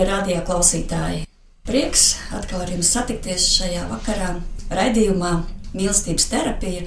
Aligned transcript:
Mīļie 0.00 0.14
radio 0.16 0.42
klausītāji! 0.48 1.18
Prieks 1.68 2.02
atkal 2.32 2.62
ar 2.64 2.70
jums 2.72 2.88
satikties 2.88 3.42
šajā 3.52 3.82
vakarā, 3.90 4.30
raidījumā 4.72 5.32
Mīlestības 5.74 6.24
terapija. 6.30 6.86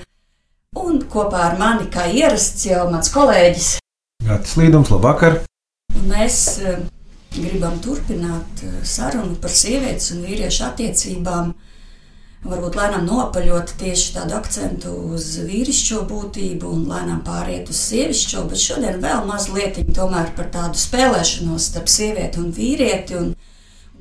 Un 0.81 0.97
kopā 1.14 1.44
ar 1.52 1.59
mani, 1.59 1.86
kā 1.94 2.08
ierasts, 2.09 2.66
jau 2.66 2.88
mans 2.89 3.11
kolēģis 3.14 3.67
Gatis 4.25 4.56
Līdums, 4.58 4.89
labvakar! 4.95 5.38
Un 5.94 6.09
mēs 6.09 6.39
uh, 6.66 6.80
gribam 7.36 7.78
turpināt 7.86 8.66
uh, 8.66 8.80
sarunu 8.81 9.38
par 9.44 9.53
sievietes 9.53 10.09
un 10.16 10.25
vīriešu 10.25 10.66
attiecībām. 10.72 11.53
Varbūt 12.44 12.75
lēnām 12.75 13.05
nopaļot 13.08 13.69
tieši 13.80 14.17
tādu 14.17 14.36
akcentu 14.36 14.91
uz 15.16 15.30
vīrišķo 15.47 16.02
būtību 16.09 16.73
un 16.75 16.81
lēnām 16.89 17.22
pāriet 17.23 17.69
uz 17.72 17.80
sievišķo, 17.88 18.44
bet 18.52 18.59
šodien 18.59 19.00
vēl 19.03 19.23
mazliet 19.30 19.80
tomēr 19.95 20.33
par 20.35 20.50
tādu 20.52 20.81
spēlēšanos 20.81 21.69
starp 21.72 21.88
sievieti 21.88 22.41
un 22.44 22.52
vīrieti. 22.52 23.16
Un 23.16 23.31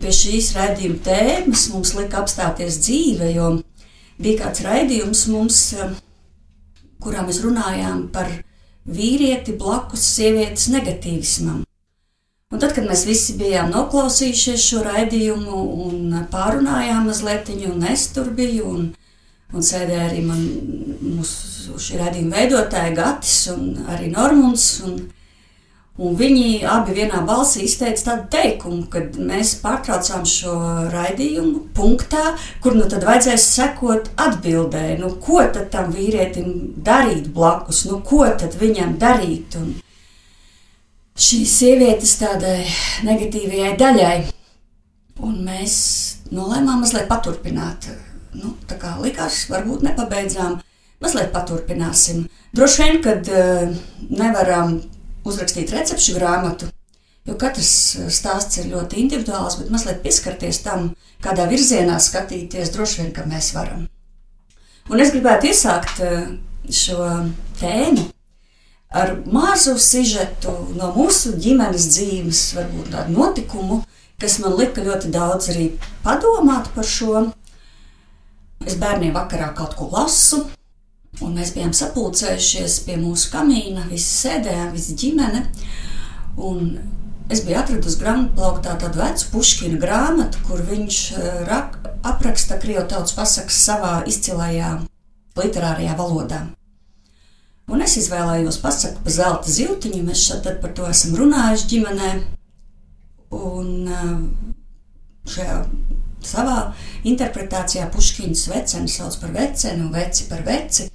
pie 0.02 0.14
šīs 0.18 0.50
raidījuma 0.56 0.98
tēmas 1.06 1.68
mums 1.70 1.94
lika 1.94 2.24
apstāties 2.24 2.80
dzīve, 2.82 3.30
jo 3.36 3.52
bija 4.18 4.42
kāds 4.42 4.66
raidījums 4.66 5.28
mums, 5.30 5.62
uh, 5.78 5.94
kurā 7.02 7.22
mēs 7.22 7.44
runājām 7.46 8.08
par 8.10 8.27
vīrieti 8.90 9.54
blakus 9.54 10.02
sievietes 10.16 10.66
negatīvismam. 10.74 11.62
Un 12.52 12.61
tad, 12.61 12.74
kad 12.77 12.85
mēs 12.85 13.07
visi 13.08 13.39
bijām 13.40 13.70
noklausījušies 13.73 14.64
šo 14.68 14.83
raidījumu 14.85 15.61
un 15.86 16.17
pārunājām 16.29 17.07
mazliet, 17.08 17.48
un 17.64 17.86
es 17.89 18.11
tur 18.13 18.29
biju, 18.36 18.67
un, 18.68 18.90
un 19.57 19.64
sēdēja 19.64 20.11
arī 20.11 20.20
man, 20.27 20.42
mūsu 21.01 21.79
šī 21.80 21.96
raidījuma 22.02 22.36
veidotāja 22.36 22.92
Gatis 22.98 23.39
un 23.55 23.86
arī 23.89 24.11
Normunds. 24.12 24.67
Un, 24.85 24.98
un 25.96 26.18
viņi 26.18 26.67
abi 26.68 26.96
vienā 26.98 27.23
balsī 27.24 27.64
izteica 27.64 28.05
tādu 28.11 28.29
teikumu, 28.35 28.83
ka 28.92 29.01
mēs 29.17 29.55
pārtraucām 29.62 30.27
šo 30.29 30.57
raidījumu 30.92 31.70
punktā, 31.77 32.35
kur 32.61 32.77
nu 32.77 32.85
tad 32.85 33.07
vajadzēs 33.08 33.46
sekot 33.55 34.11
atbildēji, 34.27 34.98
nu 35.01 35.14
ko 35.24 35.41
tad 35.57 35.70
tam 35.73 35.89
vīrietim 35.96 36.52
darīt 36.85 37.33
blakus, 37.33 37.86
nu 37.89 38.02
ko 38.05 38.27
tad 38.29 38.61
viņam 38.61 38.98
darīt. 39.01 39.57
Un, 39.57 39.73
šīs 41.18 41.56
sievietes 41.61 42.17
tādai 42.20 42.62
negatīvajai 43.06 43.77
daļai. 43.80 44.17
Un 45.23 45.39
mēs 45.45 45.74
nolēmām 46.33 46.83
mazliet 46.83 47.08
paturpināt. 47.11 47.90
Nu, 48.33 48.55
tā 48.68 48.78
kā 48.80 48.95
likās, 49.02 49.45
varbūt 49.52 49.84
nepabeidzām, 49.84 50.61
mazliet 51.05 51.33
paturpināsim. 51.34 52.24
Droši 52.56 52.84
vien, 52.84 53.00
kad 53.05 53.28
uh, 53.28 53.74
nevaram 54.08 54.78
uzrakstīt 55.28 55.73
recepšu 55.74 56.17
grāmatu, 56.17 56.70
jo 57.29 57.36
katrs 57.39 57.73
stāsts 58.11 58.62
ir 58.62 58.73
ļoti 58.73 59.02
individuāls, 59.05 59.58
bet 59.61 59.70
mazliet 59.70 60.00
pieskarties 60.05 60.62
tam, 60.64 60.94
kādā 61.23 61.44
virzienā 61.50 62.00
skatīties, 62.02 62.73
droši 62.74 63.02
vien, 63.02 63.12
ka 63.14 63.29
mēs 63.29 63.52
varam. 63.55 63.84
Un 64.90 65.05
es 65.05 65.12
gribētu 65.12 65.52
iesākt 65.52 66.02
uh, 66.02 66.33
šo 66.73 67.05
tēmu 67.61 68.08
ar 68.92 69.14
mazu 69.33 69.75
sižetu 69.80 70.53
no 70.77 70.92
mūsu 70.97 71.35
ģimenes 71.41 71.89
dzīves, 71.95 72.42
varbūt 72.58 72.92
tādu 72.92 73.17
notikumu, 73.17 73.83
kas 74.20 74.39
man 74.42 74.57
lika 74.58 74.85
ļoti 74.85 75.11
daudz 75.13 75.51
arī 75.53 75.70
padomāt 76.05 76.70
par 76.77 76.86
šo. 76.86 77.29
Es 78.63 78.77
bērniem 78.79 79.14
vakarā 79.17 79.51
kaut 79.57 79.75
ko 79.79 79.89
lasu, 79.91 80.45
un 81.25 81.35
mēs 81.35 81.55
bijām 81.57 81.73
sapulcējušies 81.75 82.83
pie 82.86 82.98
mūsu 83.01 83.33
kamīna, 83.33 83.89
visi 83.91 84.13
sēdējām, 84.23 84.70
visi 84.77 84.95
ģimene. 85.01 85.42
Un 86.39 86.77
es 87.33 87.42
biju 87.47 87.59
atradusi 87.59 87.98
grāmatplauktā 88.01 88.77
tādu 88.80 89.03
vecu 89.03 89.29
puškina 89.33 89.80
grāmatu, 89.83 90.45
kur 90.47 90.63
viņš 90.69 91.03
eh, 91.17 91.45
rak, 91.48 91.79
apraksta 92.07 92.61
krievu 92.63 92.86
tautas 92.92 93.17
pasakas 93.19 93.59
savā 93.67 93.95
izcilajā 94.09 94.77
literārajā 95.39 95.97
valodā. 95.98 96.45
Un 97.70 97.83
es 97.84 97.95
izvēlējos 98.00 98.58
pasaku 98.62 99.05
par 99.05 99.14
zelta 99.14 99.52
ziltiņu. 99.52 100.02
Mēs 100.06 100.27
šeit 100.27 100.48
par 100.62 100.73
to 100.77 100.89
esam 100.90 101.14
runājuši 101.20 101.68
ģimenē. 101.73 102.12
Un 103.39 103.68
eh, 103.89 104.14
šajā 105.30 105.58
savā 106.27 106.56
interpretācijā 107.08 107.89
Puškīnas 107.92 108.46
veceni 108.52 108.90
sauc 108.90 109.17
par 109.23 109.33
veceni 109.34 109.86
un 109.86 109.92
veci 109.95 110.28
par 110.30 110.42
veci. 110.46 110.89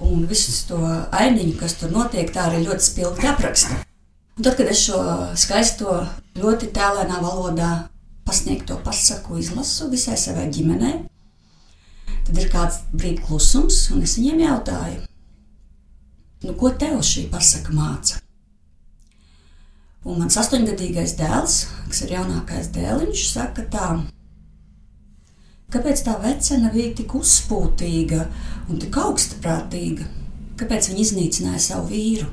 Un 0.00 0.24
visus 0.28 0.62
to 0.68 0.78
ainiņu, 0.80 1.58
kas 1.60 1.76
tur 1.80 1.92
notiek, 1.92 2.30
tā 2.32 2.46
arī 2.48 2.62
ļoti 2.64 2.86
spilgti 2.86 3.28
apraksta. 3.28 3.82
Un 4.38 4.46
tad, 4.46 4.56
kad 4.56 4.70
es 4.72 4.80
šo 4.86 5.00
skaisto, 5.36 5.98
ļoti 6.40 6.70
tēlēnā 6.72 7.18
valodā 7.20 7.70
pasniegto 8.24 8.78
pasaku 8.84 9.36
izlasu 9.42 9.90
visai 9.92 10.16
savai 10.16 10.46
ģimenei, 10.54 10.94
tad 12.24 12.38
ir 12.40 12.48
kāds 12.52 12.80
brīdis 12.94 13.26
klusums, 13.26 13.82
un 13.92 14.06
es 14.06 14.16
viņiem 14.16 14.40
jautāju, 14.46 15.02
Nu, 16.40 16.54
ko 16.56 16.70
tev 16.72 17.02
šī 17.04 17.26
pasaka 17.32 17.74
māca? 17.76 18.20
Un 20.08 20.22
mans 20.22 20.38
astoņgadīgais 20.40 21.12
dēls, 21.18 21.56
kas 21.90 22.00
ir 22.06 22.14
jaunākais 22.14 22.70
dēliņš, 22.72 23.24
saka 23.34 23.66
tā, 23.68 23.88
kāpēc 25.74 26.00
tā 26.06 26.14
vecena 26.22 26.70
bija 26.72 26.94
tik 27.02 27.12
uzpūtīga 27.18 28.22
un 28.72 28.80
tik 28.80 28.96
augstprātīga? 29.02 30.08
Kāpēc 30.60 30.88
viņa 30.88 31.04
iznīcināja 31.04 31.60
savu 31.66 31.90
vīru? 31.92 32.30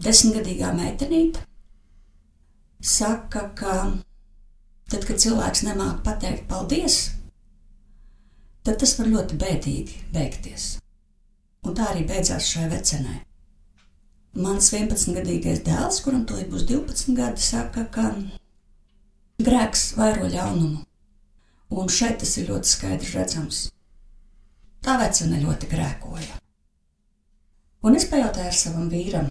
Desmitgadīgā 0.00 0.74
meitenīte 0.76 1.44
saka, 2.80 3.46
ka 3.56 3.74
tad, 4.90 5.04
kad 5.04 5.20
cilvēks 5.20 5.64
nemāķi 5.68 6.04
pateikt 6.04 6.46
paldies, 6.48 7.00
tad 8.64 8.80
tas 8.80 8.96
var 8.98 9.12
ļoti 9.12 9.40
bēdīgi 9.40 10.06
beigties. 10.14 10.79
Un 11.66 11.76
tā 11.76 11.90
arī 11.92 12.06
beidzās 12.08 12.46
šai 12.48 12.68
vecenai. 12.72 13.18
Mans 14.40 14.70
11-gadīgais 14.72 15.64
dēls, 15.66 15.98
kuram 16.04 16.22
to 16.26 16.38
būs 16.52 16.68
12 16.68 17.16
gadi, 17.18 17.42
saka, 17.42 17.84
ka 17.90 18.12
grēks 19.42 19.90
vairo 19.98 20.28
ļaunumu. 20.30 20.84
Un 21.70 21.90
šeit 21.90 22.20
tas 22.22 22.36
ir 22.38 22.50
ļoti 22.50 22.70
skaidrs 22.70 23.16
redzams. 23.16 23.58
Tā 24.80 24.96
vecene 25.00 25.42
ļoti 25.42 25.68
grēkoja. 25.70 26.38
Un 27.86 27.96
es 27.96 28.06
pajautāju 28.10 28.54
savam 28.56 28.88
vīram, 28.92 29.28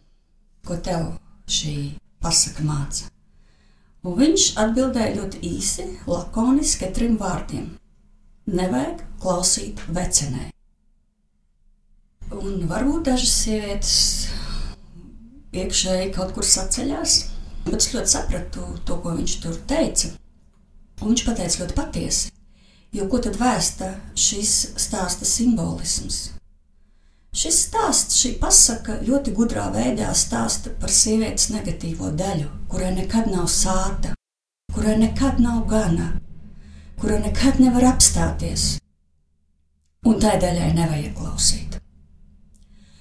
ko 0.66 0.78
tev 0.84 1.16
šī 1.50 1.76
pasaka 2.22 2.66
māca. 2.66 3.10
Un 4.04 4.16
viņš 4.20 4.46
atbildēja 4.62 5.16
ļoti 5.18 5.42
īsi, 5.48 5.88
lakoniski 6.08 6.92
trim 6.96 7.18
vārdiem: 7.20 7.74
Nevajag 8.48 9.04
klausīt 9.20 9.84
vecenei. 9.88 10.52
Un 12.40 12.62
varbūt 12.70 13.10
dažas 13.10 13.34
sievietes 13.44 13.94
iekšēji 15.52 16.12
kaut 16.16 16.32
kur 16.36 16.46
saceļās, 16.48 17.16
bet 17.66 17.80
es 17.82 17.92
ļoti 17.92 18.14
sapratu 18.14 18.66
to, 18.88 19.00
ko 19.04 19.16
viņš 19.18 19.34
tur 19.44 19.58
teica. 19.68 20.14
Un 21.02 21.12
viņš 21.12 21.24
pateica 21.28 21.64
ļoti 21.64 21.76
patiesi. 21.76 22.32
Jo 22.96 23.06
ko 23.12 23.20
tad 23.22 23.36
vēsta 23.38 23.92
šis 24.18 24.54
stāsta 24.80 25.28
simbolisms? 25.28 26.30
Šis 27.36 27.60
stāsts, 27.68 28.18
šī 28.18 28.32
pasaka 28.42 28.96
ļoti 29.06 29.36
gudrā 29.38 29.68
veidā 29.76 30.10
stāsta 30.18 30.72
par 30.82 30.90
sievietes 30.90 31.52
negatīvo 31.54 32.10
daļu, 32.18 32.48
kurai 32.72 32.90
nekad 32.96 33.30
nav 33.30 33.46
sāta, 33.54 34.16
kurai 34.74 34.96
nekad 34.98 35.38
nav 35.44 35.68
gana, 35.70 36.16
kura 36.98 37.20
nekad 37.22 37.62
nevar 37.62 37.92
apstāties, 37.92 38.80
un 40.10 40.18
tai 40.24 40.40
daļai 40.42 40.72
nevajag 40.82 41.14
klausīt. 41.20 41.69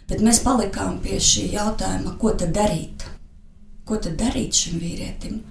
Bet 0.08 0.24
mēs 0.24 0.40
palikām 0.40 0.98
pie 1.04 1.18
šī 1.20 1.50
jautājuma, 1.52 2.16
ko 2.20 2.32
tad 2.40 2.54
darīt? 2.56 3.04
Ko 3.88 3.98
tad 4.00 4.16
darīt 4.20 4.56
šim 4.56 4.80
vīrietim? 4.80 5.42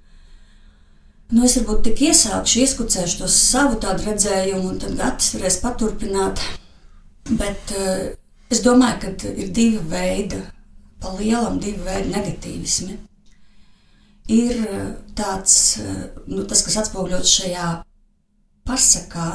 Nu, 1.27 1.43
es 1.43 1.57
varbūt 1.59 1.83
tik 1.89 2.01
iesākšu, 2.07 2.61
ieskucēšu 2.63 3.19
to 3.19 3.27
savu 3.29 3.77
tādu 3.83 4.05
redzējumu, 4.07 4.69
un 4.71 4.77
tad 4.79 4.95
Gatis 4.97 5.33
varēs 5.35 5.59
paturpināt. 5.59 6.41
Bet 7.27 7.73
uh, 7.75 8.05
es 8.49 8.61
domāju, 8.63 9.01
ka 9.03 9.33
ir 9.33 9.51
divi 9.53 9.81
veidi, 9.91 10.39
pa 11.03 11.11
lielam 11.17 11.59
divi 11.59 11.83
veidi 11.83 12.13
negatīvismi. 12.13 12.95
Ir 14.31 14.63
uh, 14.63 14.87
tāds, 15.19 15.57
uh, 15.83 15.99
nu, 16.31 16.45
tas, 16.47 16.63
kas 16.63 16.79
atspoguļots 16.85 17.35
šajā 17.41 17.67
pasakā, 18.67 19.27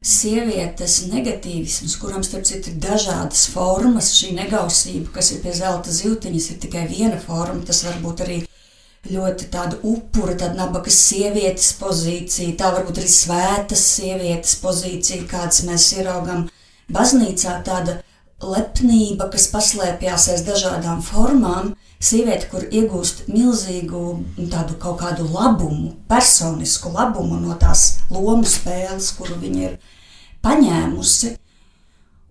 sievietes 0.00 0.94
negatīvisms, 1.12 1.98
kuram 2.00 2.22
starp 2.24 2.46
citu 2.48 2.70
ir 2.70 2.76
dažādas 2.80 3.42
formas, 3.52 4.14
šī 4.16 4.30
negausība, 4.38 5.10
kas 5.18 5.28
ir 5.34 5.42
pie 5.42 5.52
zelta 5.58 5.92
zīltiņas, 5.92 6.46
ir 6.54 6.60
tikai 6.62 6.86
viena 6.88 7.18
forma. 7.20 7.60
Tas 7.68 7.82
var 7.84 7.98
būt 8.00 8.22
arī 8.24 8.38
ļoti 9.12 9.50
tāda 9.52 9.76
upura, 9.84 10.38
tāda 10.40 10.56
nabaga 10.56 10.92
sievietes 10.92 11.74
pozīcija, 11.80 12.56
tā 12.56 12.72
varbūt 12.78 13.02
arī 13.02 13.12
svētas 13.12 13.84
sievietes 13.98 14.56
pozīcija, 14.64 15.28
kādas 15.28 15.66
mēs 15.68 15.90
ieraugam 15.98 16.48
baznīcā, 16.88 17.58
tāda 17.68 18.00
lepnība, 18.40 19.28
kas 19.28 19.50
paslēpjas 19.52 20.30
aiz 20.32 20.46
dažādām 20.48 21.04
formām, 21.04 21.74
sieviete, 22.00 22.48
kur 22.50 22.64
iegūst 22.64 23.26
milzīgu 23.28 24.02
tādu 24.52 24.78
kaut 24.80 25.00
kādu 25.02 25.28
labumu, 25.28 25.92
personisku 26.08 26.92
labumu 26.94 27.40
no 27.42 27.56
tās 27.60 28.00
lomu 28.10 28.48
spēles, 28.48 29.12
kuru 29.18 29.36
viņa 29.42 29.62
ir 29.68 29.78
paņēmusi. 30.44 31.36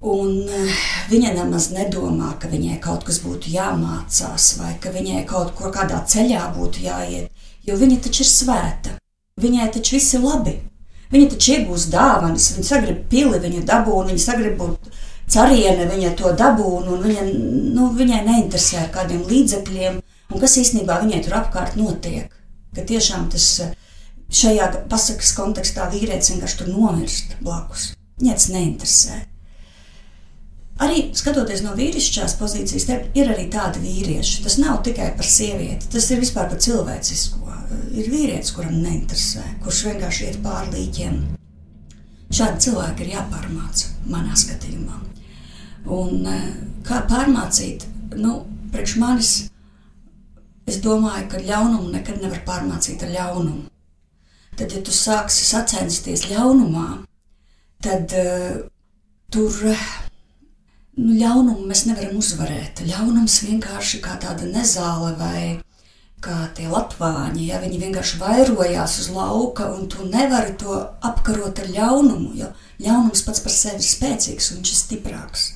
Un 0.10 0.48
eh, 0.48 0.76
viņa 1.12 1.34
nemaz 1.36 1.70
nedomā, 1.76 2.32
ka 2.40 2.48
viņai 2.48 2.78
kaut 2.80 3.04
kas 3.08 3.20
būtu 3.20 3.52
jāmācās, 3.52 4.54
vai 4.62 4.78
ka 4.80 4.94
viņai 4.96 5.26
kaut 5.28 5.52
kur 5.58 5.74
kādā 5.76 6.00
ceļā 6.08 6.46
būtu 6.56 6.86
jāiet, 6.86 7.28
jo 7.68 7.76
viņa 7.76 8.00
taču 8.06 8.24
ir 8.24 8.30
svēta. 8.32 8.96
Viņai 9.40 9.68
taču 9.76 9.98
viss 9.98 10.16
ir 10.16 10.24
labi. 10.24 10.56
Viņa 11.12 11.34
taču 11.34 11.52
iegūst 11.58 11.92
dāvanas, 11.92 12.48
viņa 12.56 12.68
sagrib 12.70 13.04
pili, 13.12 13.42
viņa 13.44 13.66
dabūna, 13.68 14.14
viņa 14.14 14.24
sagrib 14.24 14.56
būt 14.62 14.90
cariene 15.34 15.88
viņa 15.90 16.14
to 16.20 16.34
dabūna, 16.38 16.96
un 16.96 17.04
viņa, 17.06 17.26
nu, 17.76 17.90
viņai 17.96 18.22
neinteresē 18.28 18.84
ar 18.84 18.92
kādiem 18.94 19.26
līdzekļiem, 19.30 20.00
un 20.34 20.44
kas 20.44 20.58
īstenībā 20.62 21.00
viņai 21.04 21.24
tur 21.26 21.40
apkārt 21.40 21.78
notiek. 21.80 22.34
Ka 22.76 22.86
tiešām 22.86 23.30
tas 23.34 23.48
šajā 24.30 24.70
pasakas 24.90 25.34
kontekstā 25.38 25.90
vīrietis 25.94 26.34
vienkārši 26.34 26.62
tur 26.62 26.72
nomirst 26.74 27.36
blakus. 27.42 27.92
Viņai 28.20 28.38
tas 28.38 28.50
neinteresē. 28.54 29.20
Arī 30.80 31.10
skatoties 31.18 31.60
no 31.66 31.74
vīrišķās 31.76 32.38
pozīcijas, 32.40 32.86
ir 33.20 33.32
arī 33.34 33.50
tādi 33.52 33.82
vīrieši. 33.84 34.46
Tas 34.46 34.56
nav 34.62 34.80
tikai 34.86 35.10
par 35.18 35.28
sievieti, 35.28 35.90
tas 35.92 36.08
ir 36.14 36.22
vispār 36.24 36.48
par 36.52 36.62
cilvēcisko. 36.64 37.58
Ir 38.00 38.08
vīrietis, 38.08 38.54
kuram 38.56 38.80
neinteresē, 38.80 39.44
kurš 39.66 39.84
vienkārši 39.90 40.30
iet 40.30 40.40
pāri 40.46 40.72
līķiem. 40.78 41.20
Šādi 42.30 42.70
cilvēki 42.70 43.06
ir 43.06 43.16
jāpārmāca 43.18 43.92
manā 44.08 44.38
skatījumā. 44.40 45.09
Un, 45.90 46.26
e, 46.30 46.40
kā 46.86 47.02
pārmācīt? 47.10 47.86
Nu, 48.20 48.44
priekš 48.74 48.96
manis, 49.02 49.32
es 50.70 50.78
domāju, 50.84 51.26
ka 51.32 51.42
ļaunumu 51.42 51.90
nekad 51.94 52.22
nevar 52.22 52.44
pārmācīt 52.46 53.06
ar 53.06 53.14
ļaunumu. 53.16 53.66
Tad, 54.60 54.76
ja 54.76 54.82
tu 54.86 54.94
sāksi 54.94 55.46
sacensties 55.48 56.28
ļaunumā, 56.30 56.88
tad 57.86 58.12
uh, 58.20 58.58
tur 59.32 59.56
nu, 59.64 61.14
ļaunumu 61.16 61.64
mēs 61.70 61.86
nevaram 61.88 62.18
uzvarēt. 62.20 62.84
Ļaunums 62.90 63.40
vienkārši 63.48 64.02
kā 64.04 64.18
tāda 64.20 64.50
nezāle 64.50 65.14
vai 65.22 65.44
kā 66.20 66.50
tie 66.58 66.68
latvāņi, 66.68 67.46
ja 67.48 67.62
viņi 67.64 67.80
vienkārši 67.86 68.20
vairojās 68.20 68.98
uz 69.06 69.08
lauka, 69.16 69.70
un 69.72 69.88
tu 69.88 70.04
nevari 70.12 70.58
to 70.60 70.76
apkarot 71.08 71.64
ar 71.64 71.72
ļaunumu, 71.72 72.34
jo 72.42 72.52
ļaunums 72.84 73.24
pats 73.24 73.46
par 73.46 73.56
sevi 73.56 73.80
ir 73.80 73.88
spēcīgs 73.94 74.52
un 74.52 74.60
viņš 74.60 74.74
ir 74.76 74.82
stiprāks 74.82 75.48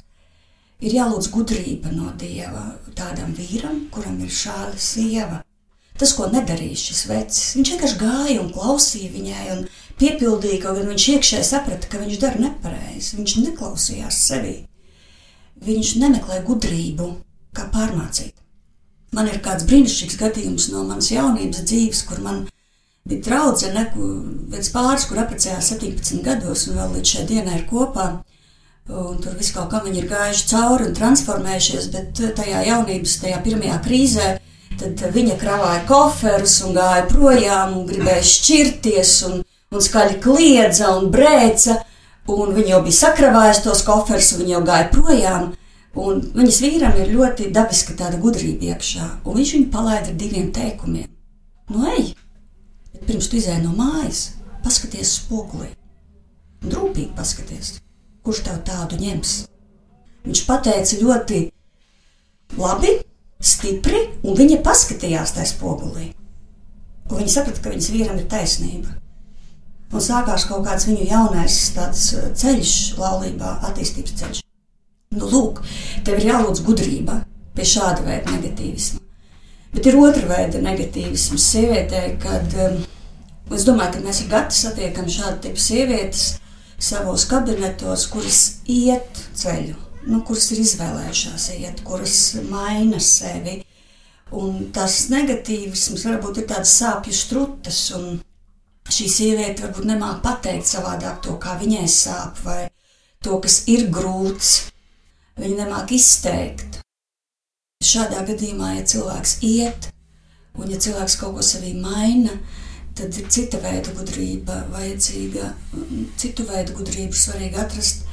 ir 0.84 0.98
jālūdz 1.00 1.32
gudrība 1.34 1.94
no 1.96 2.12
dieva 2.20 2.66
tādam 2.98 3.34
vīram, 3.38 3.88
kuram 3.94 4.20
ir 4.24 4.32
šāda 4.34 4.80
sieva. 4.80 5.42
Tas, 5.98 6.16
ko 6.18 6.28
nedarīja 6.32 6.80
šis 6.80 7.02
vecis, 7.10 7.52
viņš 7.58 7.72
vienkārši 7.74 8.00
gāja 8.02 8.38
un 8.42 8.50
klausīja 8.54 9.12
viņai 9.14 9.44
un 9.54 9.66
piepildīja, 10.02 10.62
kaut 10.64 10.80
gan 10.80 10.90
viņš 10.90 11.10
iekšēji 11.16 11.48
saprata, 11.48 11.90
ka 11.90 12.02
viņš 12.02 12.22
dara 12.22 12.42
nepareizi. 12.42 13.20
Viņš 13.20 13.36
neklausījās 13.44 14.22
sevi. 14.28 14.56
Viņš 15.64 15.94
nemeklēja 16.02 16.46
gudrību, 16.48 17.12
kā 17.56 17.68
pārmācīt. 17.72 18.34
Man 19.14 19.30
ir 19.30 19.38
kāds 19.46 19.68
brīnišķīgs 19.70 20.18
gadījums 20.18 20.72
no 20.74 20.82
manas 20.88 21.12
jaunības 21.14 21.62
dzīves, 21.70 22.02
kur 22.10 22.24
man 22.26 22.42
bija 23.06 23.22
draudzene, 23.28 23.86
viens 24.50 24.72
pāris, 24.74 25.06
kur 25.06 25.22
apprecējās 25.22 25.70
17 25.76 26.24
gados 26.26 26.66
un 26.68 26.80
vēl 26.82 26.96
līdz 26.98 27.14
šai 27.14 27.26
dienai 27.30 27.60
ir 27.60 27.68
kopā. 27.70 28.08
Un 28.92 29.16
tur 29.24 29.38
viss 29.40 29.54
kaut 29.56 29.70
kā 29.72 29.80
viņi 29.80 30.02
ir 30.02 30.10
gājuši 30.10 30.48
cauri 30.50 30.90
un 30.90 30.96
transformējušies, 30.98 31.86
bet 31.94 32.20
eh, 32.20 32.32
tajā 32.36 32.64
jaunības, 32.68 33.14
tajā 33.22 33.38
pirmajā 33.46 33.78
krīzē, 33.86 34.26
tad 34.82 35.04
viņa 35.14 35.38
kravāja 35.40 35.86
koferus 35.88 36.58
un 36.68 36.76
gāja 36.76 37.06
projām 37.08 37.78
un 37.78 37.86
gribēja 37.88 38.26
šķirties 38.28 39.14
un, 39.30 39.38
un 39.72 39.86
skaļi 39.86 40.18
kliedza 40.24 40.92
un 40.98 41.08
brēca. 41.14 41.80
Un 42.34 42.52
viņa 42.56 42.70
jau 42.74 42.82
bija 42.84 42.98
sakravājusi 42.98 43.64
tos 43.66 43.84
koferus, 43.88 44.34
viņa 44.40 44.54
jau 44.54 44.62
gāja 44.68 44.90
projām. 44.92 45.48
Un 46.00 46.20
viņas 46.36 46.60
vīram 46.64 47.00
ir 47.00 47.12
ļoti 47.16 47.52
dabiska 47.56 47.96
tāda 48.00 48.20
gudrība 48.20 48.74
iekšā, 48.74 49.10
un 49.24 49.38
viņš 49.40 49.54
viņu 49.58 49.70
palaida 49.72 50.10
ar 50.10 50.18
diviem 50.18 50.50
teikumiem. 50.56 51.08
Nu, 51.72 51.86
ej, 51.94 52.12
bet 52.96 53.08
pirms 53.12 53.30
tu 53.32 53.40
izēj 53.40 53.62
no 53.64 53.76
mājas, 53.78 54.26
paskaties 54.66 55.20
spogulī. 55.22 55.72
Un 56.64 56.76
rūpīgi 56.80 57.12
paskaties 57.16 57.78
kurš 58.24 58.44
tev 58.48 58.62
tādu 58.68 59.00
ņems. 59.02 59.34
Viņš 60.24 60.44
pateica 60.48 61.00
ļoti 61.02 61.40
labi, 62.60 62.94
stipri, 63.44 64.06
un 64.24 64.38
viņa 64.40 64.62
paskatījās 64.64 65.36
tajā 65.36 65.50
spogulī. 65.52 66.12
Un 67.10 67.20
viņa 67.20 67.34
saprata, 67.34 67.62
ka 67.64 67.74
viņas 67.74 67.92
vīram 67.92 68.20
ir 68.20 68.30
taisnība. 68.32 68.96
Un 69.94 70.02
sākās 70.02 70.48
kaut 70.50 70.64
kāds 70.66 70.88
viņu 70.88 71.06
jaunais 71.12 71.58
uh, 71.78 71.92
ceļš, 72.40 72.74
laulībā, 72.98 73.60
attīstības 73.70 74.16
ceļš. 74.22 74.42
Nu, 75.14 75.28
lūk, 75.30 75.62
tev 76.06 76.18
ir 76.18 76.32
jālūdz 76.32 76.64
gudrība 76.66 77.20
pie 77.54 77.66
šāda 77.70 78.02
veida 78.08 78.34
negatīvisma. 78.34 79.04
Bet 79.74 79.90
ir 79.90 79.98
otra 80.00 80.26
veida 80.30 80.62
negatīvisms 80.64 81.46
sievietei, 81.52 82.16
kad 82.22 82.56
um, 82.64 82.80
es 83.54 83.68
domāju, 83.68 83.98
ka 83.98 84.08
mēs 84.08 84.24
ar 84.24 84.32
Gatu 84.32 84.58
satiekam 84.58 85.10
šādu 85.10 85.44
tipu 85.46 85.62
sievietes, 85.62 86.26
savos 86.84 87.26
kabinetos, 87.32 88.08
kuras 88.12 88.42
iet 88.68 89.22
ceļu, 89.40 89.76
nu, 90.10 90.20
kuras 90.28 90.50
ir 90.52 90.64
izvēlējušās 90.64 91.48
iet, 91.58 91.84
kuras 91.88 92.18
maina 92.50 93.00
sevi. 93.04 93.62
Un 94.34 94.72
tas 94.74 94.98
negatīvisms 95.14 96.08
varbūt 96.10 96.42
ir 96.42 96.48
tāds 96.50 96.74
sāpju 96.80 97.14
strutes, 97.14 97.80
un 97.96 98.18
šī 98.90 99.10
sieviete 99.12 99.68
varbūt 99.68 99.88
nemāk 99.88 100.24
pateikt 100.26 100.68
savādāk 100.68 101.22
to, 101.24 101.38
kā 101.40 101.56
viņai 101.62 101.86
sāp, 101.92 102.42
vai 102.44 102.64
to, 103.24 103.38
kas 103.44 103.62
ir 103.72 103.88
grūts. 103.94 104.54
Viņa 105.40 105.64
nemāk 105.64 105.94
izteikt. 105.96 106.82
Šādā 107.84 108.22
gadījumā, 108.28 108.76
ja 108.78 108.84
cilvēks 108.90 109.38
iet, 109.46 109.88
un 110.58 110.70
ja 110.70 110.78
cilvēks 110.82 111.16
kaut 111.22 111.38
ko 111.38 111.46
sevī 111.46 111.74
maina, 111.78 112.36
tad 112.98 113.18
ir 113.18 113.30
cita 113.34 113.60
veida 113.64 113.94
gudrība 113.98 114.60
vajadzīga. 114.74 115.50
Citu 116.20 116.46
veidu 116.50 116.76
gudrību 116.78 117.18
svarīgi 117.18 117.60
atrast, 117.62 118.06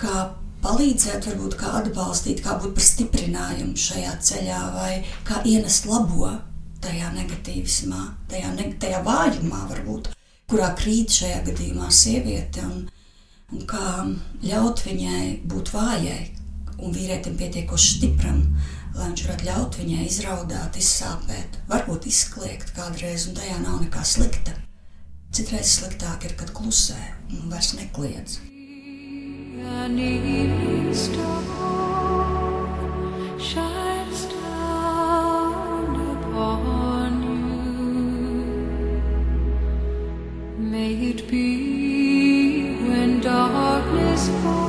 kā 0.00 0.30
palīdzēt, 0.64 1.26
varbūt 1.30 1.56
kā 1.60 1.72
atbalstīt, 1.80 2.42
kā 2.44 2.56
būt 2.60 2.76
par 2.76 2.86
stiprinājumu 2.86 3.76
šajā 3.80 4.14
ceļā, 4.28 4.60
vai 4.76 4.92
kā 5.28 5.42
ienest 5.48 5.88
labo 5.90 6.30
tajā 6.84 7.10
negatīvismā, 7.16 8.02
tajā, 8.30 8.54
ne, 8.56 8.70
tajā 8.80 9.02
vājumā, 9.04 9.64
varbūt, 9.72 10.12
kurā 10.50 10.72
krīt 10.78 11.12
šajā 11.20 11.42
gadījumā 11.48 11.90
sieviete, 11.92 12.64
un, 12.64 12.86
un 13.52 13.64
kā 13.68 13.86
ļaut 14.46 14.84
viņai 14.86 15.24
būt 15.50 15.72
vājai 15.74 16.20
un 16.80 16.94
vīrietim 16.94 17.36
pietiekoši 17.40 17.96
stipram 17.98 18.44
lai 18.94 19.08
viņš 19.10 19.22
varētu 19.26 19.46
ļaut 19.46 19.78
viņai 19.80 20.06
izraudāt, 20.06 20.76
izsāpēt, 20.80 21.60
varbūt 21.70 22.08
izkliegt 22.10 22.74
kādreiz, 22.76 23.28
un 23.28 23.38
tajā 23.38 23.58
nav 23.62 23.80
nekā 23.84 24.02
slikta. 24.06 24.56
Citreiz 25.30 25.76
sliktāk 25.78 26.24
ir, 26.26 26.34
kad 26.38 26.50
klusē 26.56 26.98
un 27.30 27.50
vairs 27.52 27.74
nekliedz. 27.78 28.40
May 40.70 40.94
it 41.10 41.28
be 41.28 42.74
when 42.88 43.20
darkness 43.20 44.28
falls. 44.42 44.59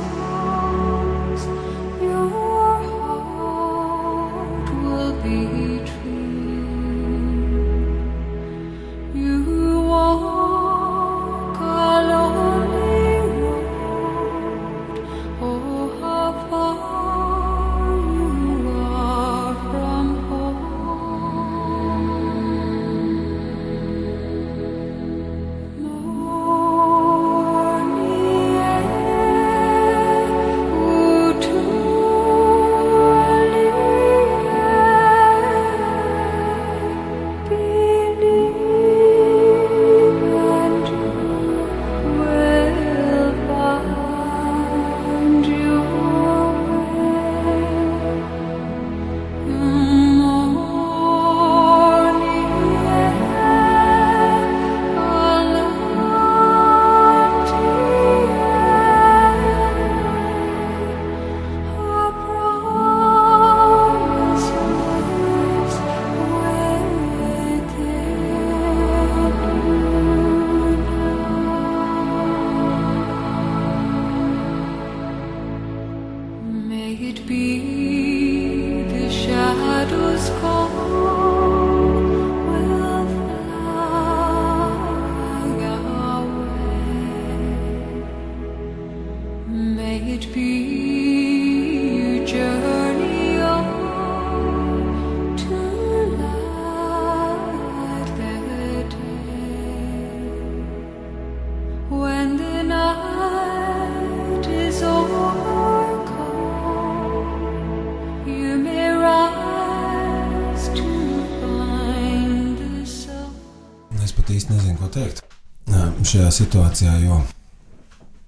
Situācijā, 116.32 116.96
jo 117.04 117.20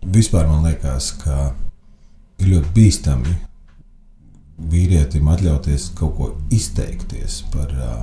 vispār 0.05 0.49
man 0.51 0.67
liekas, 0.69 1.13
ka 1.23 1.53
ir 2.43 2.51
ļoti 2.55 2.73
bīstami 2.77 3.37
vīrietim 4.71 5.29
atļauties 5.33 5.91
kaut 5.99 6.17
ko 6.19 6.29
izteikties 6.55 7.41
par 7.53 7.73
uh, 7.75 7.95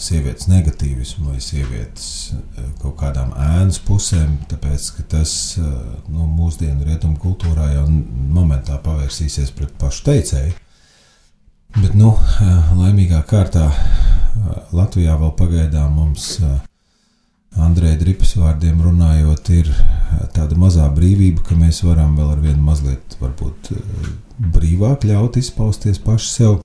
sievietes 0.00 0.48
negatīvismu 0.48 1.32
vai 1.32 1.40
sievietes 1.42 2.06
kaut 2.80 2.96
kādām 3.00 3.32
ēnas 3.36 3.78
pusēm, 3.84 4.38
tāpēc 4.50 4.88
ka 4.96 5.04
tas 5.16 5.32
nu, 5.60 6.24
mūsdienu 6.24 6.86
rietumu 6.86 7.20
kultūrā 7.20 7.72
jau 7.74 7.84
momentā 7.88 8.78
pavērsīsies 8.84 9.52
pret 9.56 9.74
pašu 9.80 10.06
teicēju. 10.08 10.54
Bet, 11.76 11.92
nu, 11.98 12.14
laimīgā 12.80 13.20
kārtā 13.28 13.66
Latvijā 14.72 15.16
vēl 15.20 15.32
pagaidām 15.36 15.92
mums 15.98 16.36
uh, 16.40 16.56
Andrejā 17.56 17.96
Dripas 18.00 18.34
vārdiem 18.36 18.80
runājot, 18.84 19.50
ir 19.56 19.70
eh, 19.72 20.26
tāda 20.36 20.58
mazā 20.60 20.86
brīvība, 20.92 21.44
ka 21.46 21.56
mēs 21.56 21.80
varam 21.86 22.16
vēl 22.18 22.34
ar 22.34 22.42
vienu 22.44 22.62
mazliet, 22.66 23.16
varbūt 23.20 23.70
eh, 23.72 24.10
brīvāk 24.52 25.06
ļaut 25.08 25.38
izpausties 25.40 26.00
paši 26.04 26.28
sev, 26.28 26.58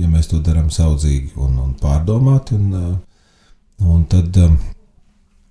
ja 0.00 0.08
mēs 0.08 0.30
to 0.30 0.40
darām 0.44 0.70
saudzīgi 0.72 1.34
un, 1.36 1.58
un 1.60 1.74
pārdomāti. 1.80 2.56
Un, 2.56 2.70
eh, 2.78 3.84
un 3.84 4.04
tad, 4.08 4.36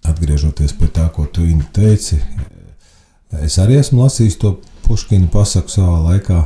atgriežoties 0.10 0.74
pie 0.78 0.90
tā, 0.94 1.08
ko 1.14 1.28
tu 1.30 1.46
teici, 1.74 2.18
es 3.46 3.58
arī 3.62 3.80
esmu 3.82 4.04
lasījis 4.04 4.38
to 4.42 4.58
Puškina 4.86 5.30
pasaku 5.30 5.70
savā 5.70 5.98
laikā. 6.08 6.40